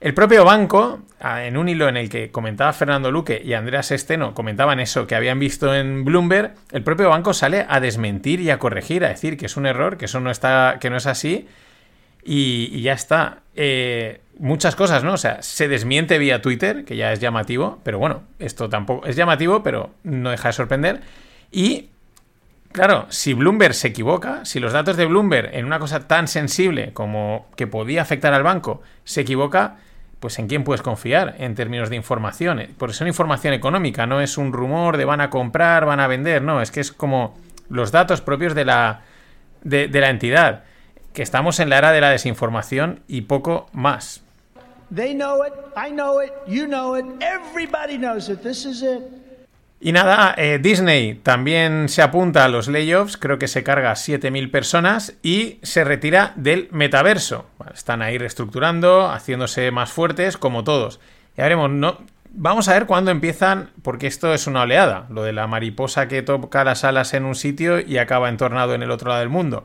El 0.00 0.14
propio 0.14 0.46
banco, 0.46 1.00
en 1.20 1.58
un 1.58 1.68
hilo 1.68 1.86
en 1.86 1.98
el 1.98 2.08
que 2.08 2.30
comentaba 2.30 2.72
Fernando 2.72 3.10
Luque 3.10 3.42
y 3.44 3.52
Andreas 3.52 3.90
Esteno 3.90 4.32
comentaban 4.32 4.80
eso 4.80 5.06
que 5.06 5.14
habían 5.14 5.38
visto 5.38 5.74
en 5.74 6.06
Bloomberg, 6.06 6.54
el 6.72 6.82
propio 6.82 7.10
banco 7.10 7.34
sale 7.34 7.66
a 7.68 7.80
desmentir 7.80 8.40
y 8.40 8.48
a 8.48 8.58
corregir, 8.58 9.04
a 9.04 9.08
decir 9.08 9.36
que 9.36 9.44
es 9.44 9.58
un 9.58 9.66
error, 9.66 9.98
que 9.98 10.06
eso 10.06 10.18
no 10.18 10.30
está, 10.30 10.78
que 10.80 10.88
no 10.88 10.96
es 10.96 11.06
así, 11.06 11.46
y, 12.24 12.80
ya 12.80 12.94
está. 12.94 13.40
Eh, 13.56 14.20
muchas 14.38 14.74
cosas, 14.74 15.04
¿no? 15.04 15.14
O 15.14 15.18
sea, 15.18 15.42
se 15.42 15.68
desmiente 15.68 16.18
vía 16.18 16.40
Twitter, 16.40 16.84
que 16.86 16.96
ya 16.96 17.12
es 17.12 17.20
llamativo, 17.20 17.78
pero 17.82 17.98
bueno, 17.98 18.22
esto 18.38 18.70
tampoco 18.70 19.06
es 19.06 19.16
llamativo, 19.16 19.62
pero 19.62 19.90
no 20.02 20.30
deja 20.30 20.48
de 20.48 20.52
sorprender. 20.52 21.00
Y 21.52 21.90
Claro, 22.72 23.06
si 23.08 23.34
Bloomberg 23.34 23.74
se 23.74 23.88
equivoca, 23.88 24.44
si 24.44 24.60
los 24.60 24.72
datos 24.72 24.96
de 24.96 25.04
Bloomberg 25.04 25.50
en 25.56 25.64
una 25.64 25.80
cosa 25.80 26.06
tan 26.06 26.28
sensible 26.28 26.92
como 26.92 27.48
que 27.56 27.66
podía 27.66 28.00
afectar 28.00 28.32
al 28.32 28.44
banco 28.44 28.80
se 29.02 29.22
equivoca, 29.22 29.78
pues 30.20 30.38
en 30.38 30.46
quién 30.46 30.64
puedes 30.64 30.82
confiar 30.82 31.34
en 31.38 31.54
términos 31.54 31.90
de 31.90 31.96
información. 31.96 32.62
Porque 32.78 32.92
es 32.92 33.00
una 33.00 33.08
información 33.08 33.54
económica, 33.54 34.06
no 34.06 34.20
es 34.20 34.38
un 34.38 34.52
rumor 34.52 34.96
de 34.98 35.06
van 35.06 35.20
a 35.20 35.30
comprar, 35.30 35.86
van 35.86 35.98
a 35.98 36.06
vender, 36.06 36.42
no, 36.42 36.60
es 36.60 36.70
que 36.70 36.80
es 36.80 36.92
como 36.92 37.36
los 37.68 37.90
datos 37.90 38.20
propios 38.20 38.54
de 38.54 38.66
la, 38.66 39.00
de, 39.62 39.88
de 39.88 40.00
la 40.00 40.10
entidad. 40.10 40.64
Que 41.14 41.22
estamos 41.22 41.58
en 41.58 41.70
la 41.70 41.78
era 41.78 41.90
de 41.90 42.00
la 42.00 42.10
desinformación 42.10 43.00
y 43.08 43.22
poco 43.22 43.68
más. 43.72 44.22
They 44.94 45.14
know 45.14 45.44
it, 45.44 45.52
I 45.76 45.90
know 45.90 46.20
it, 46.22 46.32
you 46.46 46.66
know 46.66 46.96
it, 46.96 47.04
everybody 47.20 47.96
knows 47.96 48.28
it. 48.28 48.42
This 48.42 48.64
is 48.64 48.82
it. 48.82 49.19
Y 49.82 49.92
nada, 49.92 50.34
eh, 50.36 50.58
Disney 50.60 51.14
también 51.14 51.88
se 51.88 52.02
apunta 52.02 52.44
a 52.44 52.48
los 52.48 52.68
layoffs, 52.68 53.16
creo 53.16 53.38
que 53.38 53.48
se 53.48 53.62
carga 53.62 53.92
7.000 53.92 54.50
personas 54.50 55.14
y 55.22 55.58
se 55.62 55.84
retira 55.84 56.34
del 56.36 56.68
metaverso. 56.70 57.46
Están 57.72 58.02
ahí 58.02 58.18
reestructurando, 58.18 59.08
haciéndose 59.08 59.70
más 59.70 59.90
fuertes, 59.90 60.36
como 60.36 60.64
todos. 60.64 61.00
Ya 61.34 61.44
veremos, 61.44 61.70
no, 61.70 61.96
vamos 62.30 62.68
a 62.68 62.74
ver 62.74 62.84
cuándo 62.84 63.10
empiezan, 63.10 63.70
porque 63.82 64.06
esto 64.06 64.34
es 64.34 64.46
una 64.46 64.62
oleada, 64.62 65.06
lo 65.08 65.22
de 65.22 65.32
la 65.32 65.46
mariposa 65.46 66.08
que 66.08 66.20
toca 66.20 66.62
las 66.62 66.84
alas 66.84 67.14
en 67.14 67.24
un 67.24 67.34
sitio 67.34 67.80
y 67.80 67.96
acaba 67.96 68.28
entornado 68.28 68.74
en 68.74 68.82
el 68.82 68.90
otro 68.90 69.08
lado 69.08 69.20
del 69.20 69.30
mundo. 69.30 69.64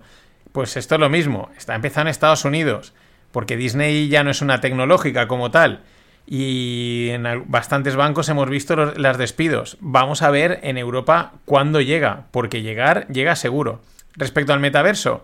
Pues 0.53 0.77
esto 0.77 0.95
es 0.95 1.01
lo 1.01 1.09
mismo, 1.09 1.49
está 1.57 1.75
empezando 1.75 2.07
en 2.07 2.11
Estados 2.11 2.45
Unidos, 2.45 2.93
porque 3.33 3.57
Disney 3.57 4.07
ya 4.07 4.23
no 4.23 4.31
es 4.31 4.41
una 4.41 4.61
tecnológica 4.61 5.27
como 5.27 5.51
tal 5.51 5.81
y 6.27 7.09
en 7.11 7.43
bastantes 7.47 7.95
bancos 7.95 8.29
hemos 8.29 8.49
visto 8.49 8.75
los, 8.75 8.97
los, 8.97 9.17
despidos. 9.17 9.77
Vamos 9.79 10.21
a 10.21 10.31
ver 10.31 10.59
en 10.63 10.77
Europa 10.77 11.33
cuándo 11.45 11.81
llega, 11.81 12.25
porque 12.31 12.61
llegar 12.61 13.07
llega 13.07 13.35
seguro. 13.35 13.81
Respecto 14.15 14.53
al 14.53 14.59
metaverso, 14.59 15.23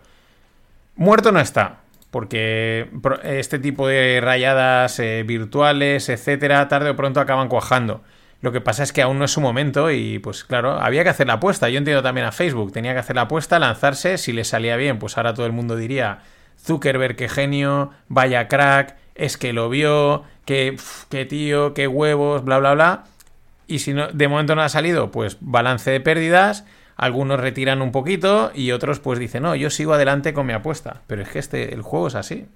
muerto 0.95 1.31
no 1.31 1.39
está, 1.39 1.79
porque 2.11 2.89
este 3.23 3.57
tipo 3.57 3.87
de 3.87 4.19
rayadas 4.21 4.99
eh, 4.99 5.23
virtuales, 5.25 6.09
etcétera, 6.09 6.67
tarde 6.67 6.91
o 6.91 6.95
pronto 6.95 7.19
acaban 7.19 7.47
cuajando. 7.47 8.03
Lo 8.41 8.51
que 8.51 8.59
pasa 8.59 8.83
es 8.83 8.91
que 8.91 9.01
aún 9.01 9.19
no 9.19 9.25
es 9.25 9.31
su 9.31 9.39
momento 9.39 9.91
y 9.91 10.19
pues 10.19 10.43
claro, 10.43 10.79
había 10.81 11.03
que 11.03 11.09
hacer 11.09 11.27
la 11.27 11.33
apuesta. 11.33 11.69
Yo 11.69 11.77
entiendo 11.77 12.03
también 12.03 12.27
a 12.27 12.31
Facebook, 12.31 12.73
tenía 12.73 12.93
que 12.93 12.99
hacer 12.99 13.15
la 13.15 13.23
apuesta, 13.23 13.59
lanzarse, 13.59 14.17
si 14.17 14.33
le 14.33 14.43
salía 14.43 14.75
bien, 14.75 14.99
pues 14.99 15.17
ahora 15.17 15.33
todo 15.33 15.45
el 15.45 15.51
mundo 15.51 15.75
diría 15.75 16.19
Zuckerberg, 16.59 17.15
qué 17.15 17.29
genio, 17.29 17.91
vaya 18.07 18.47
crack, 18.47 18.97
es 19.15 19.37
que 19.37 19.53
lo 19.53 19.69
vio, 19.69 20.23
que, 20.45 20.77
que 21.09 21.25
tío, 21.25 21.73
qué 21.73 21.87
huevos, 21.87 22.43
bla, 22.43 22.59
bla, 22.59 22.73
bla. 22.73 23.03
Y 23.67 23.79
si 23.79 23.93
no, 23.93 24.07
de 24.07 24.27
momento 24.27 24.55
no 24.55 24.61
ha 24.61 24.69
salido, 24.69 25.11
pues 25.11 25.37
balance 25.39 25.91
de 25.91 26.01
pérdidas. 26.01 26.65
Algunos 26.97 27.39
retiran 27.39 27.81
un 27.81 27.91
poquito 27.91 28.51
y 28.53 28.71
otros 28.71 28.99
pues 28.99 29.17
dicen, 29.17 29.43
no, 29.43 29.55
yo 29.55 29.69
sigo 29.69 29.93
adelante 29.93 30.33
con 30.33 30.45
mi 30.45 30.53
apuesta. 30.53 31.01
Pero 31.07 31.23
es 31.23 31.29
que 31.29 31.39
este, 31.39 31.73
el 31.73 31.81
juego 31.81 32.07
es 32.07 32.15
así. 32.15 32.47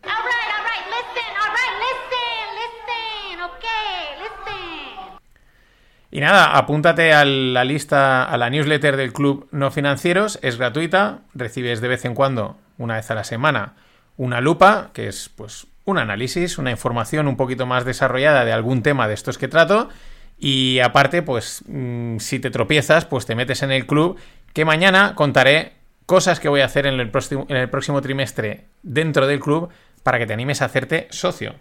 Y 6.16 6.22
nada, 6.22 6.56
apúntate 6.58 7.12
a 7.12 7.26
la 7.26 7.66
lista, 7.66 8.24
a 8.24 8.38
la 8.38 8.50
newsletter 8.50 8.96
del 8.96 9.12
Club 9.12 9.50
No 9.52 9.70
Financieros, 9.70 10.40
es 10.42 10.58
gratuita, 10.58 11.20
recibes 11.34 11.82
de 11.82 11.90
vez 11.90 12.06
en 12.06 12.16
cuando, 12.16 12.56
una 12.78 12.96
vez 12.96 13.12
a 13.12 13.16
la 13.16 13.26
semana, 13.26 13.74
una 14.16 14.40
lupa, 14.40 14.92
que 14.94 15.10
es 15.10 15.28
pues 15.28 15.68
un 15.86 15.98
análisis, 16.00 16.58
una 16.58 16.72
información 16.72 17.28
un 17.28 17.38
poquito 17.38 17.66
más 17.66 17.86
desarrollada 17.86 18.44
de 18.44 18.52
algún 18.52 18.84
tema 18.84 19.08
de 19.08 19.14
estos 19.14 19.38
que 19.38 19.48
trato. 19.48 19.90
Y 20.38 20.80
aparte, 20.80 21.22
pues 21.22 21.64
mmm, 21.68 22.18
si 22.18 22.40
te 22.40 22.50
tropiezas, 22.50 23.06
pues 23.06 23.26
te 23.26 23.36
metes 23.36 23.64
en 23.64 23.72
el 23.72 23.86
club, 23.86 24.20
que 24.54 24.66
mañana 24.66 25.16
contaré 25.16 25.74
cosas 26.06 26.40
que 26.40 26.50
voy 26.50 26.62
a 26.62 26.66
hacer 26.66 26.86
en 26.86 27.00
el, 27.00 27.10
próximo, 27.10 27.46
en 27.50 27.58
el 27.58 27.70
próximo 27.70 28.02
trimestre 28.02 28.66
dentro 28.84 29.28
del 29.28 29.40
club 29.40 29.70
para 30.04 30.20
que 30.20 30.28
te 30.28 30.34
animes 30.34 30.62
a 30.62 30.66
hacerte 30.66 31.08
socio. 31.12 31.56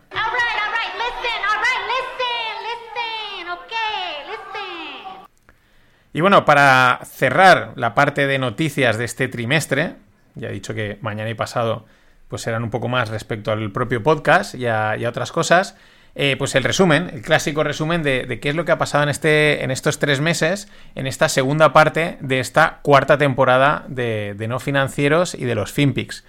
Y 6.12 6.20
bueno, 6.20 6.44
para 6.44 7.00
cerrar 7.04 7.72
la 7.74 7.94
parte 7.94 8.28
de 8.28 8.38
noticias 8.38 8.98
de 8.98 9.04
este 9.04 9.26
trimestre, 9.26 9.96
ya 10.36 10.48
he 10.48 10.52
dicho 10.52 10.72
que 10.72 10.96
mañana 11.00 11.28
y 11.28 11.34
pasado 11.34 11.86
pues 12.28 12.42
serán 12.42 12.62
un 12.62 12.70
poco 12.70 12.88
más 12.88 13.08
respecto 13.08 13.52
al 13.52 13.70
propio 13.72 14.02
podcast 14.02 14.54
y 14.54 14.66
a, 14.66 14.96
otras 15.08 15.32
cosas. 15.32 15.76
Eh, 16.16 16.36
pues 16.38 16.54
el 16.54 16.62
resumen, 16.62 17.10
el 17.12 17.22
clásico 17.22 17.64
resumen 17.64 18.04
de, 18.04 18.38
qué 18.40 18.50
es 18.50 18.54
lo 18.54 18.64
que 18.64 18.72
ha 18.72 18.78
pasado 18.78 19.02
en, 19.02 19.08
este, 19.08 19.64
en 19.64 19.72
estos 19.72 19.98
tres 19.98 20.20
meses, 20.20 20.68
en 20.94 21.08
esta 21.08 21.28
segunda 21.28 21.72
parte 21.72 22.18
de 22.20 22.38
esta 22.38 22.78
cuarta 22.82 23.18
temporada 23.18 23.84
de, 23.88 24.36
no 24.48 24.60
financieros 24.60 25.34
y 25.34 25.44
de 25.44 25.56
los 25.56 25.72
FinPix. 25.72 26.24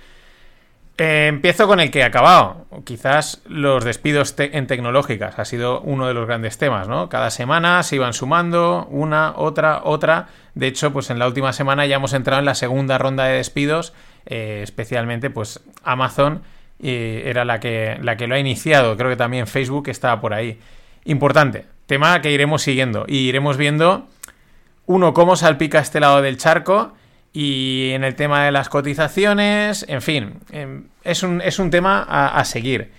Eh, 0.98 1.28
empiezo 1.28 1.68
con 1.68 1.80
el 1.80 1.92
que 1.92 2.00
he 2.00 2.04
acabado. 2.04 2.66
Quizás 2.84 3.42
los 3.48 3.84
despidos 3.84 4.34
en 4.38 4.66
tecnológicas 4.66 5.38
ha 5.38 5.46
sido 5.46 5.82
uno 5.82 6.08
de 6.08 6.14
los 6.14 6.26
grandes 6.26 6.58
temas, 6.58 6.88
¿no? 6.88 7.10
Cada 7.10 7.30
semana 7.30 7.84
se 7.84 7.98
iban 7.98 8.14
sumando 8.14 8.88
una, 8.90 9.34
otra, 9.36 9.82
otra. 9.84 10.30
De 10.56 10.68
hecho, 10.68 10.94
pues 10.94 11.10
en 11.10 11.20
la 11.20 11.28
última 11.28 11.54
semana 11.54 11.86
ya 11.86 11.98
hemos 11.98 12.14
entrado 12.14 12.40
en 12.40 12.46
la 12.46 12.56
segunda 12.56 12.98
ronda 12.98 13.26
de 13.26 13.36
despidos, 13.36 13.94
eh, 14.26 14.62
especialmente 14.64 15.30
pues 15.30 15.62
Amazon 15.84 16.42
eh, 16.82 17.24
era 17.26 17.46
la 17.46 17.60
que, 17.60 17.98
la 18.02 18.18
que 18.18 18.28
lo 18.28 18.36
ha 18.36 18.40
iniciado. 18.40 18.98
Creo 18.98 19.10
que 19.10 19.16
también 19.16 19.48
Facebook 19.48 19.90
estaba 19.90 20.20
por 20.20 20.34
ahí. 20.34 20.60
Importante, 21.06 21.66
tema 21.86 22.22
que 22.22 22.32
iremos 22.32 22.64
siguiendo 22.64 23.06
y 23.08 23.28
iremos 23.30 23.58
viendo, 23.58 24.08
uno, 24.86 25.14
cómo 25.14 25.36
salpica 25.36 25.80
este 25.80 26.00
lado 26.00 26.22
del 26.22 26.38
charco 26.38 26.94
y 27.32 27.92
en 27.94 28.04
el 28.04 28.16
tema 28.16 28.46
de 28.46 28.52
las 28.52 28.70
cotizaciones, 28.70 29.86
en 29.88 30.02
fin, 30.02 30.40
es 31.04 31.22
un, 31.22 31.42
es 31.42 31.60
un 31.60 31.70
tema 31.70 32.06
a, 32.08 32.40
a, 32.40 32.46
seguir. 32.46 32.92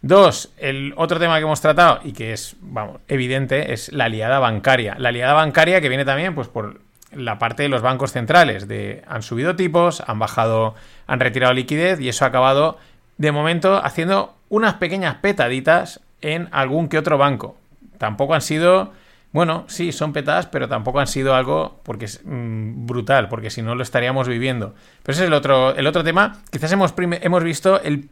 Dos, 0.00 0.52
el 0.56 0.94
otro 0.96 1.20
tema 1.20 1.36
que 1.36 1.44
hemos 1.44 1.60
tratado 1.60 2.00
y 2.02 2.12
que 2.12 2.32
es, 2.32 2.56
vamos, 2.60 3.00
evidente, 3.06 3.72
es 3.72 3.92
la 3.92 4.08
liada 4.08 4.40
bancaria. 4.40 4.96
La 4.98 5.12
liada 5.12 5.34
bancaria 5.34 5.80
que 5.80 5.88
viene 5.88 6.04
también, 6.04 6.34
pues, 6.34 6.48
por 6.48 6.80
la 7.14 7.38
parte 7.38 7.62
de 7.62 7.68
los 7.68 7.82
bancos 7.82 8.12
centrales, 8.12 8.68
de 8.68 9.02
han 9.06 9.22
subido 9.22 9.56
tipos, 9.56 10.02
han 10.06 10.18
bajado, 10.18 10.74
han 11.06 11.20
retirado 11.20 11.52
liquidez 11.52 12.00
y 12.00 12.08
eso 12.08 12.24
ha 12.24 12.28
acabado, 12.28 12.78
de 13.18 13.32
momento, 13.32 13.80
haciendo 13.84 14.34
unas 14.48 14.74
pequeñas 14.74 15.16
petaditas 15.16 16.00
en 16.20 16.48
algún 16.52 16.88
que 16.88 16.98
otro 16.98 17.18
banco. 17.18 17.56
Tampoco 17.98 18.34
han 18.34 18.42
sido 18.42 18.92
bueno, 19.32 19.64
sí, 19.66 19.92
son 19.92 20.12
petadas, 20.12 20.46
pero 20.46 20.68
tampoco 20.68 21.00
han 21.00 21.06
sido 21.06 21.34
algo 21.34 21.80
porque 21.84 22.04
es 22.04 22.20
mmm, 22.22 22.86
brutal, 22.86 23.28
porque 23.28 23.48
si 23.48 23.62
no 23.62 23.74
lo 23.74 23.82
estaríamos 23.82 24.28
viviendo. 24.28 24.74
Pero 25.02 25.14
ese 25.14 25.22
es 25.22 25.28
el 25.28 25.32
otro, 25.32 25.74
el 25.74 25.86
otro 25.86 26.04
tema. 26.04 26.42
Quizás 26.50 26.70
hemos, 26.72 26.94
hemos 26.98 27.42
visto 27.42 27.80
el, 27.82 28.10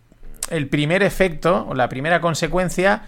el, 0.48 0.68
primer 0.68 1.02
efecto 1.02 1.66
o 1.68 1.74
la 1.74 1.90
primera 1.90 2.22
consecuencia 2.22 3.02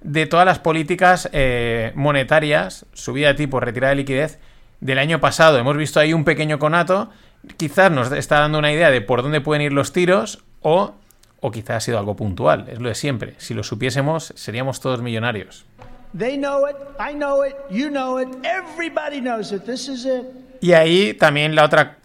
de 0.00 0.24
todas 0.26 0.46
las 0.46 0.58
políticas 0.58 1.28
eh, 1.32 1.92
monetarias, 1.94 2.86
subida 2.94 3.28
de 3.28 3.34
tipo, 3.34 3.60
retirada 3.60 3.90
de 3.90 3.96
liquidez, 3.96 4.38
del 4.80 4.98
año 4.98 5.20
pasado. 5.20 5.58
Hemos 5.58 5.76
visto 5.76 6.00
ahí 6.00 6.12
un 6.12 6.24
pequeño 6.24 6.58
conato. 6.58 7.10
Quizás 7.56 7.90
nos 7.90 8.12
está 8.12 8.40
dando 8.40 8.58
una 8.58 8.72
idea 8.72 8.90
de 8.90 9.00
por 9.00 9.22
dónde 9.22 9.40
pueden 9.40 9.62
ir 9.62 9.72
los 9.72 9.92
tiros 9.92 10.44
o, 10.60 10.94
o 11.40 11.50
quizás 11.50 11.76
ha 11.76 11.80
sido 11.80 11.98
algo 11.98 12.16
puntual. 12.16 12.68
Es 12.68 12.80
lo 12.80 12.88
de 12.88 12.94
siempre. 12.94 13.34
Si 13.38 13.54
lo 13.54 13.62
supiésemos, 13.62 14.32
seríamos 14.36 14.80
todos 14.80 15.02
millonarios. 15.02 15.66
They 16.16 16.38
know 16.38 16.66
it, 16.68 16.76
I 16.98 17.12
know 17.12 17.44
it, 17.44 17.54
you 17.70 17.90
know 17.90 18.18
it, 18.18 18.28
everybody 18.42 19.20
knows 19.20 19.52
it. 19.52 19.64
This 19.64 19.88
is 19.88 20.06
it. 20.06 20.24
Y 20.60 20.72
ahí 20.72 21.14
también 21.14 21.54
la 21.54 21.64
otra 21.64 21.98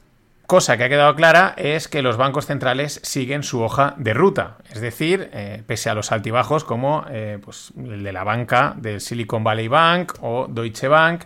cosa 0.45 0.77
que 0.77 0.83
ha 0.83 0.89
quedado 0.89 1.15
clara 1.15 1.53
es 1.57 1.87
que 1.87 2.01
los 2.01 2.17
bancos 2.17 2.45
centrales 2.45 2.99
siguen 3.03 3.43
su 3.43 3.61
hoja 3.61 3.95
de 3.97 4.13
ruta. 4.13 4.57
Es 4.71 4.81
decir, 4.81 5.29
eh, 5.33 5.63
pese 5.65 5.89
a 5.89 5.95
los 5.95 6.11
altibajos 6.11 6.63
como 6.63 7.05
eh, 7.09 7.39
pues, 7.43 7.73
el 7.77 8.03
de 8.03 8.13
la 8.13 8.23
banca 8.23 8.75
del 8.77 9.01
Silicon 9.01 9.43
Valley 9.43 9.67
Bank 9.67 10.13
o 10.21 10.47
Deutsche 10.47 10.87
Bank. 10.87 11.23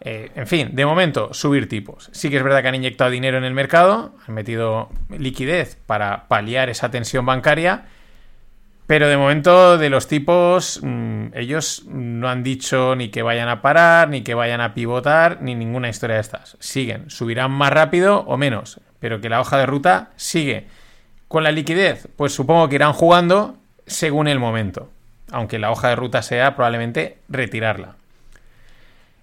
Eh, 0.00 0.30
en 0.34 0.46
fin, 0.46 0.70
de 0.72 0.86
momento, 0.86 1.32
subir 1.32 1.68
tipos. 1.68 2.10
Sí 2.12 2.30
que 2.30 2.36
es 2.36 2.42
verdad 2.42 2.62
que 2.62 2.68
han 2.68 2.74
inyectado 2.74 3.10
dinero 3.10 3.38
en 3.38 3.44
el 3.44 3.54
mercado, 3.54 4.14
han 4.26 4.34
metido 4.34 4.90
liquidez 5.10 5.76
para 5.86 6.28
paliar 6.28 6.68
esa 6.68 6.90
tensión 6.90 7.26
bancaria 7.26 7.86
pero 8.86 9.08
de 9.08 9.16
momento, 9.16 9.78
de 9.78 9.90
los 9.90 10.06
tipos, 10.06 10.80
mmm, 10.82 11.26
ellos 11.34 11.84
no 11.86 12.28
han 12.28 12.44
dicho 12.44 12.94
ni 12.94 13.08
que 13.08 13.22
vayan 13.22 13.48
a 13.48 13.60
parar, 13.60 14.08
ni 14.08 14.22
que 14.22 14.34
vayan 14.34 14.60
a 14.60 14.74
pivotar, 14.74 15.42
ni 15.42 15.56
ninguna 15.56 15.88
historia 15.88 16.14
de 16.16 16.22
estas. 16.22 16.56
Siguen, 16.60 17.10
subirán 17.10 17.50
más 17.50 17.72
rápido 17.72 18.20
o 18.20 18.36
menos, 18.36 18.80
pero 19.00 19.20
que 19.20 19.28
la 19.28 19.40
hoja 19.40 19.58
de 19.58 19.66
ruta 19.66 20.10
sigue. 20.14 20.68
Con 21.26 21.42
la 21.42 21.50
liquidez, 21.50 22.08
pues 22.16 22.32
supongo 22.32 22.68
que 22.68 22.76
irán 22.76 22.92
jugando 22.92 23.56
según 23.86 24.28
el 24.28 24.38
momento, 24.38 24.88
aunque 25.32 25.58
la 25.58 25.72
hoja 25.72 25.88
de 25.88 25.96
ruta 25.96 26.22
sea 26.22 26.54
probablemente 26.54 27.18
retirarla. 27.28 27.96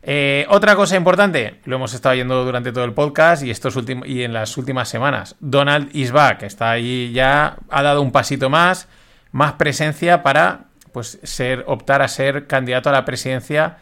Eh, 0.05 0.45
otra 0.50 0.75
cosa 0.75 0.98
importante, 0.98 1.62
lo 1.63 1.77
hemos 1.77 1.93
estado 1.93 2.15
viendo 2.15 2.43
durante 2.43 2.74
todo 2.74 2.83
el 2.83 2.93
podcast 2.93 3.41
y, 3.43 3.51
estos 3.51 3.77
y 4.05 4.24
en 4.24 4.33
las 4.33 4.57
últimas 4.57 4.89
semanas. 4.89 5.36
Donald 5.39 5.89
is 5.95 6.12
back, 6.12 6.43
está 6.43 6.72
ahí 6.72 7.12
ya, 7.13 7.55
ha 7.69 7.83
dado 7.83 8.01
un 8.01 8.12
pasito 8.12 8.50
más 8.50 8.88
más 9.33 9.53
presencia 9.53 10.24
para 10.24 10.67
pues, 10.93 11.19
ser, 11.24 11.65
optar 11.67 12.01
a 12.01 12.07
ser 12.07 12.48
candidato 12.48 12.88
a 12.89 12.93
la 12.93 13.03
presidencia 13.03 13.77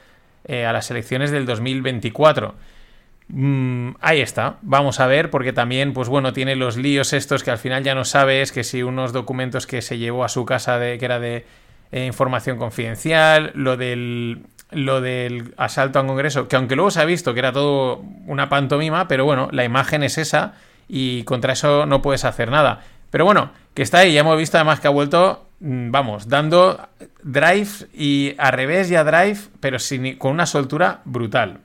eh, 0.45 0.65
a 0.65 0.73
las 0.73 0.89
elecciones 0.89 1.29
del 1.29 1.45
2024. 1.45 2.55
Mm, 3.27 3.91
ahí 3.99 4.21
está, 4.21 4.57
vamos 4.61 4.99
a 4.99 5.07
ver, 5.07 5.29
porque 5.29 5.53
también, 5.53 5.93
pues 5.93 6.09
bueno, 6.09 6.33
tiene 6.33 6.55
los 6.55 6.77
líos 6.77 7.13
estos 7.13 7.43
que 7.43 7.51
al 7.51 7.59
final 7.59 7.83
ya 7.83 7.93
no 7.93 8.05
sabes 8.05 8.51
que 8.51 8.63
si 8.63 8.81
unos 8.81 9.13
documentos 9.13 9.67
que 9.67 9.81
se 9.81 9.97
llevó 9.97 10.23
a 10.23 10.29
su 10.29 10.45
casa 10.45 10.79
de 10.79 10.97
que 10.97 11.05
era 11.05 11.19
de 11.19 11.45
eh, 11.91 12.05
información 12.05 12.57
confidencial, 12.57 13.51
lo 13.53 13.75
del 13.77 14.43
lo 14.71 15.01
del 15.01 15.53
asalto 15.57 15.99
a 15.99 16.01
un 16.01 16.07
congreso, 16.07 16.47
que 16.47 16.55
aunque 16.55 16.75
luego 16.75 16.91
se 16.91 17.01
ha 17.01 17.05
visto 17.05 17.33
que 17.33 17.39
era 17.39 17.51
todo 17.51 18.03
una 18.25 18.49
pantomima, 18.49 19.07
pero 19.07 19.25
bueno, 19.25 19.49
la 19.51 19.63
imagen 19.63 20.03
es 20.03 20.17
esa 20.17 20.53
y 20.87 21.23
contra 21.23 21.53
eso 21.53 21.85
no 21.85 22.01
puedes 22.01 22.25
hacer 22.25 22.49
nada. 22.49 22.81
Pero 23.09 23.25
bueno, 23.25 23.51
que 23.73 23.81
está 23.81 23.99
ahí, 23.99 24.13
ya 24.13 24.21
hemos 24.21 24.37
visto 24.37 24.57
además 24.57 24.79
que 24.79 24.87
ha 24.87 24.91
vuelto, 24.91 25.47
mm, 25.59 25.91
vamos, 25.91 26.29
dando 26.29 26.87
drive 27.23 27.87
y 27.93 28.35
a 28.37 28.51
revés 28.51 28.89
y 28.89 28.95
a 28.95 29.03
drive, 29.03 29.39
pero 29.59 29.79
sin, 29.79 30.17
con 30.17 30.31
una 30.31 30.45
soltura 30.45 31.01
brutal. 31.05 31.59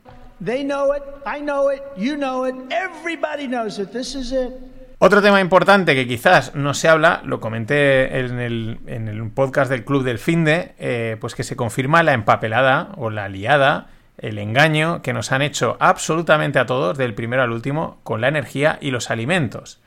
They 0.45 0.65
know 0.65 0.95
it, 0.95 1.03
I 1.25 1.41
know 1.41 1.73
it, 1.73 1.81
you 1.97 2.17
know 2.17 2.47
it, 2.47 2.55
everybody 2.71 3.47
knows 3.47 3.79
it. 3.79 3.91
This 3.93 4.15
is 4.15 4.33
it. 4.33 4.53
Otro 4.99 5.21
tema 5.21 5.41
importante 5.43 5.95
que 5.95 6.07
quizás 6.07 6.55
no 6.55 6.73
se 6.73 6.89
habla, 6.89 7.21
lo 7.25 7.39
comenté 7.39 8.19
en 8.19 8.41
el, 8.41 8.79
en 8.87 9.09
el 9.09 9.31
podcast 9.31 9.71
del 9.71 9.85
Club 9.85 10.05
del 10.05 10.19
Finde, 10.19 10.75
eh, 10.79 11.19
pues 11.21 11.35
que 11.35 11.45
se 11.45 11.55
confirma 11.55 12.03
la 12.03 12.15
empapelada 12.15 12.89
o 12.97 13.11
la 13.11 13.29
liada, 13.29 13.89
el 14.17 14.39
engaño 14.39 15.03
que 15.03 15.13
nos 15.13 15.33
han 15.33 15.43
hecho 15.43 15.77
absolutamente 15.81 16.59
a 16.59 16.65
todos, 16.65 16.97
del 16.97 17.13
primero 17.13 17.43
al 17.43 17.53
último, 17.53 18.01
con 18.05 18.23
la 18.23 18.29
energía 18.29 18.79
y 18.81 18.91
los 18.91 19.11
alimentos. 19.11 19.81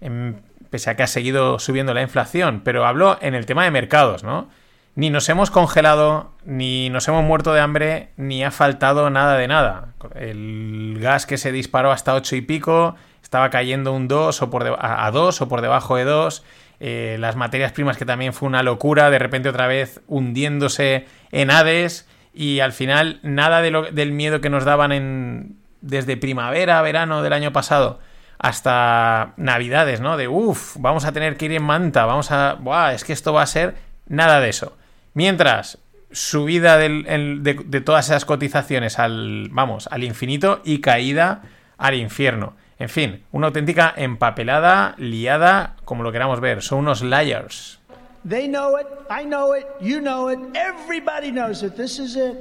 En- 0.00 0.42
pese 0.70 0.90
a 0.90 0.96
que 0.96 1.02
ha 1.04 1.06
seguido 1.06 1.58
subiendo 1.60 1.94
la 1.94 2.02
inflación, 2.02 2.60
pero 2.62 2.84
habló 2.84 3.16
en 3.22 3.34
el 3.34 3.46
tema 3.46 3.64
de 3.64 3.70
mercados, 3.70 4.22
¿no? 4.24 4.50
Ni 4.98 5.10
nos 5.10 5.28
hemos 5.28 5.52
congelado, 5.52 6.32
ni 6.44 6.90
nos 6.90 7.06
hemos 7.06 7.22
muerto 7.22 7.52
de 7.52 7.60
hambre, 7.60 8.08
ni 8.16 8.42
ha 8.42 8.50
faltado 8.50 9.10
nada 9.10 9.36
de 9.36 9.46
nada. 9.46 9.90
El 10.16 10.98
gas 11.00 11.24
que 11.24 11.38
se 11.38 11.52
disparó 11.52 11.92
hasta 11.92 12.14
8 12.14 12.34
y 12.34 12.40
pico, 12.40 12.96
estaba 13.22 13.48
cayendo 13.48 13.92
un 13.92 14.08
2 14.08 14.42
o 14.42 14.50
por 14.50 14.66
a 14.66 15.06
a 15.06 15.10
2 15.12 15.40
o 15.40 15.48
por 15.48 15.60
debajo 15.60 15.94
de 15.94 16.02
2. 16.02 16.42
eh, 16.80 17.16
las 17.20 17.36
materias 17.36 17.70
primas 17.70 17.96
que 17.96 18.06
también 18.06 18.32
fue 18.32 18.48
una 18.48 18.64
locura, 18.64 19.08
de 19.08 19.20
repente 19.20 19.48
otra 19.48 19.68
vez 19.68 20.00
hundiéndose 20.08 21.06
en 21.30 21.52
Hades 21.52 22.08
y 22.34 22.58
al 22.58 22.72
final 22.72 23.20
nada 23.22 23.62
del 23.62 24.10
miedo 24.10 24.40
que 24.40 24.50
nos 24.50 24.64
daban 24.64 24.90
en, 24.90 25.58
desde 25.80 26.16
primavera, 26.16 26.82
verano 26.82 27.22
del 27.22 27.34
año 27.34 27.52
pasado 27.52 28.00
hasta 28.36 29.34
navidades, 29.36 30.00
¿no? 30.00 30.16
De 30.16 30.26
uff, 30.26 30.74
vamos 30.80 31.04
a 31.04 31.12
tener 31.12 31.36
que 31.36 31.44
ir 31.44 31.52
en 31.52 31.62
manta, 31.62 32.04
vamos 32.04 32.32
a... 32.32 32.54
Buah, 32.54 32.94
es 32.94 33.04
que 33.04 33.12
esto 33.12 33.32
va 33.32 33.42
a 33.42 33.46
ser 33.46 33.76
nada 34.08 34.40
de 34.40 34.48
eso. 34.48 34.76
Mientras, 35.18 35.78
subida 36.12 36.78
del- 36.78 37.04
el- 37.08 37.42
de, 37.42 37.54
de 37.54 37.80
todas 37.80 38.06
esas 38.08 38.24
cotizaciones 38.24 39.00
al, 39.00 39.48
vamos, 39.50 39.88
al 39.90 40.04
infinito 40.04 40.60
y 40.64 40.80
caída 40.80 41.42
al 41.76 41.96
infierno. 41.96 42.54
En 42.78 42.88
fin, 42.88 43.24
una 43.32 43.48
auténtica 43.48 43.92
empapelada, 43.96 44.94
liada, 44.96 45.74
como 45.84 46.04
lo 46.04 46.12
queramos 46.12 46.38
ver. 46.40 46.62
Son 46.62 46.78
unos 46.78 47.02
liars. 47.02 47.80
They 48.28 48.46
know 48.46 48.78
it, 48.78 48.86
I 49.10 49.24
know 49.24 49.56
it, 49.56 49.64
you 49.80 49.98
know 49.98 50.30
it, 50.30 50.38
everybody 50.54 51.32
knows 51.32 51.64
it. 51.64 51.74
This 51.74 51.98
is 51.98 52.14
it. 52.14 52.36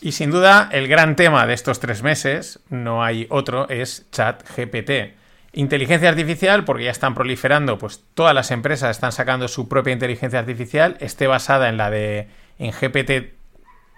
Y 0.00 0.10
sin 0.10 0.32
duda, 0.32 0.68
el 0.72 0.88
gran 0.88 1.14
tema 1.14 1.46
de 1.46 1.54
estos 1.54 1.78
tres 1.78 2.02
meses, 2.02 2.58
no 2.70 3.04
hay 3.04 3.28
otro, 3.30 3.68
es 3.68 4.04
ChatGPT. 4.10 5.14
Inteligencia 5.52 6.08
artificial, 6.08 6.64
porque 6.64 6.84
ya 6.84 6.90
están 6.92 7.14
proliferando, 7.14 7.76
pues 7.76 8.04
todas 8.14 8.34
las 8.34 8.52
empresas 8.52 8.90
están 8.90 9.10
sacando 9.10 9.48
su 9.48 9.68
propia 9.68 9.92
inteligencia 9.92 10.38
artificial, 10.38 10.96
esté 11.00 11.26
basada 11.26 11.68
en 11.68 11.76
la 11.76 11.90
de 11.90 12.28
en 12.58 12.70
GPT 12.70 13.34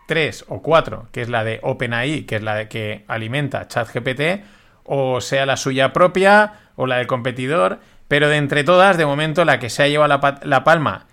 3 0.07 0.47
o 0.49 0.63
4, 0.63 1.09
que 1.13 1.21
es 1.23 1.29
la 1.29 1.45
de 1.45 1.61
OpenAI, 1.63 2.23
que 2.23 2.37
es 2.37 2.43
la 2.43 2.55
de 2.55 2.69
que 2.69 3.05
alimenta 3.07 3.69
ChatGPT, 3.69 4.45
o 4.85 5.21
sea 5.21 5.45
la 5.45 5.57
suya 5.57 5.93
propia 5.93 6.55
o 6.77 6.87
la 6.87 6.97
del 6.97 7.07
competidor, 7.07 7.81
pero 8.09 8.29
de 8.29 8.37
entre 8.37 8.65
todas, 8.65 8.97
de 8.97 9.07
momento, 9.07 9.45
la 9.45 9.59
que 9.59 9.69
se 9.69 9.83
ha 9.83 9.89
llevado 9.89 10.09
la, 10.09 10.41
la 10.43 10.65
palma 10.65 11.07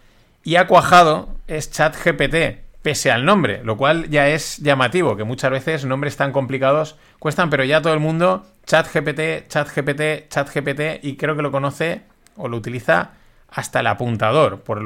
y 0.44 0.56
ha 0.56 0.68
cuajado 0.68 1.36
es 1.48 1.70
ChatGPT, 1.72 2.69
pese 2.82 3.12
al 3.12 3.26
nombre, 3.26 3.62
lo 3.64 3.78
cual 3.78 4.10
ya 4.10 4.30
es 4.30 4.58
llamativo, 4.58 5.18
que 5.18 5.24
muchas 5.24 5.52
veces 5.52 5.86
nombres 5.86 6.16
tan 6.18 6.32
complicados 6.32 6.98
cuestan, 7.20 7.50
pero 7.50 7.64
ya 7.64 7.82
todo 7.82 7.94
el 7.94 8.00
mundo 8.00 8.46
ChatGPT, 8.66 9.48
ChatGPT, 9.48 10.30
ChatGPT 10.30 11.04
y 11.04 11.18
creo 11.18 11.36
que 11.36 11.42
lo 11.42 11.52
conoce 11.52 12.04
o 12.36 12.48
lo 12.48 12.58
utiliza 12.58 13.12
hasta 13.50 13.82
el 13.82 13.88
apuntador 13.88 14.62
por 14.62 14.80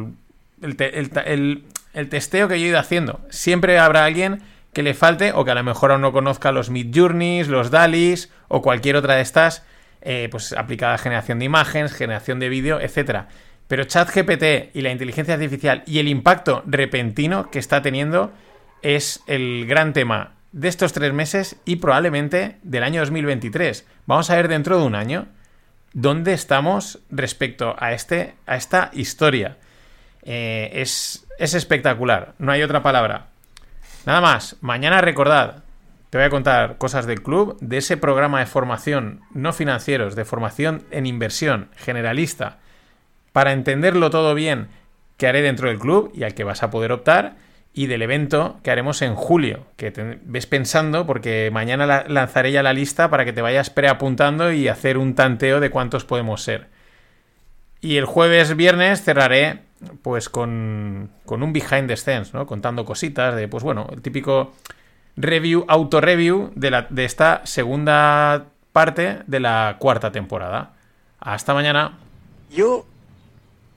el, 0.62 1.64
el 1.94 2.10
testeo 2.10 2.48
que 2.48 2.60
yo 2.60 2.66
he 2.66 2.70
ido 2.70 2.80
haciendo. 2.80 3.20
Siempre 3.30 3.78
habrá 3.78 4.06
alguien 4.06 4.42
que 4.74 4.84
le 4.84 4.94
falte 4.94 5.32
o 5.34 5.46
que 5.46 5.52
a 5.52 5.56
lo 5.56 5.64
mejor 5.64 5.92
aún 5.92 6.02
no 6.02 6.12
conozca 6.12 6.52
los 6.52 6.70
Midjourneys, 6.70 7.48
los 7.48 7.70
DALIs 7.70 8.32
o 8.48 8.62
cualquier 8.62 8.96
otra 8.96 9.16
de 9.16 9.22
estas, 9.22 9.64
eh, 10.02 10.28
pues 10.32 10.54
aplicada 10.54 10.96
a 10.96 10.98
generación 10.98 11.40
de 11.40 11.46
imágenes, 11.46 11.94
generación 11.94 12.40
de 12.40 12.50
vídeo, 12.50 12.82
etcétera. 12.82 13.28
Pero 13.74 13.86
ChatGPT 13.86 14.76
y 14.76 14.82
la 14.82 14.92
inteligencia 14.92 15.34
artificial 15.34 15.82
y 15.88 15.98
el 15.98 16.08
impacto 16.08 16.62
repentino 16.68 17.50
que 17.50 17.58
está 17.58 17.82
teniendo 17.82 18.32
es 18.84 19.24
el 19.26 19.66
gran 19.66 19.94
tema 19.94 20.36
de 20.52 20.68
estos 20.68 20.94
tres 20.94 21.12
meses 21.12 21.56
y 21.66 21.78
probablemente 21.78 22.58
del 22.62 22.84
año 22.84 23.00
2023. 23.00 23.88
Vamos 24.06 24.30
a 24.30 24.36
ver 24.36 24.48
dentro 24.48 24.78
de 24.78 24.86
un 24.86 24.94
año 24.94 25.26
dónde 25.92 26.34
estamos 26.34 27.00
respecto 27.10 27.76
a, 27.80 27.94
este, 27.94 28.36
a 28.46 28.58
esta 28.58 28.92
historia. 28.94 29.58
Eh, 30.22 30.70
es, 30.76 31.26
es 31.40 31.56
espectacular, 31.56 32.36
no 32.38 32.52
hay 32.52 32.62
otra 32.62 32.84
palabra. 32.84 33.30
Nada 34.06 34.22
más, 34.22 34.56
mañana 34.62 35.02
recordad, 35.02 35.64
te 36.12 36.20
voy 36.20 36.26
a 36.26 36.30
contar 36.30 36.78
cosas 36.78 37.08
del 37.08 37.24
club, 37.24 37.58
de 37.60 37.78
ese 37.78 37.98
programa 37.98 38.40
de 38.40 38.46
formación 38.46 39.22
no 39.32 39.52
financieros, 39.52 40.16
de 40.16 40.26
formación 40.26 40.84
en 40.92 41.08
inversión 41.08 41.72
generalista, 41.76 42.60
para 43.34 43.52
entenderlo 43.52 44.10
todo 44.10 44.34
bien 44.34 44.70
que 45.18 45.28
haré 45.28 45.42
dentro 45.42 45.68
del 45.68 45.80
club 45.80 46.12
y 46.16 46.24
al 46.24 46.34
que 46.34 46.46
vas 46.46 46.64
a 46.64 46.72
poder 46.72 46.92
optar, 46.94 47.36
y 47.76 47.88
del 47.88 48.04
evento 48.04 48.60
que 48.64 48.70
haremos 48.70 49.02
en 49.02 49.16
julio, 49.16 49.66
que 49.78 49.90
te 49.90 50.20
ves 50.24 50.46
pensando, 50.46 51.08
porque 51.08 51.50
mañana 51.52 51.88
la- 51.88 52.06
lanzaré 52.08 52.52
ya 52.52 52.62
la 52.62 52.72
lista 52.72 53.10
para 53.10 53.26
que 53.26 53.34
te 53.34 53.42
vayas 53.42 53.72
preapuntando 53.72 54.52
y 54.52 54.68
hacer 54.68 54.98
un 54.98 55.16
tanteo 55.16 55.60
de 55.60 55.72
cuántos 55.72 56.06
podemos 56.06 56.44
ser. 56.44 56.68
Y 57.82 57.98
el 57.98 58.06
jueves, 58.06 58.56
viernes 58.56 59.02
cerraré 59.04 59.62
pues 60.04 60.30
con, 60.30 61.10
con 61.26 61.42
un 61.44 61.52
behind 61.52 61.88
the 61.88 61.98
scenes, 61.98 62.34
¿no? 62.34 62.46
Contando 62.46 62.86
cositas 62.86 63.36
de, 63.36 63.48
pues 63.48 63.64
bueno, 63.64 63.88
el 63.92 64.02
típico 64.02 64.54
review, 65.18 65.66
auto-review 65.68 66.52
de, 66.56 66.72
la, 66.72 66.88
de 66.90 67.06
esta 67.06 67.42
segunda 67.44 68.46
parte 68.72 69.20
de 69.26 69.40
la 69.40 69.78
cuarta 69.80 70.12
temporada. 70.12 70.74
Hasta 71.20 71.54
mañana. 71.54 71.98
Yo 72.52 72.86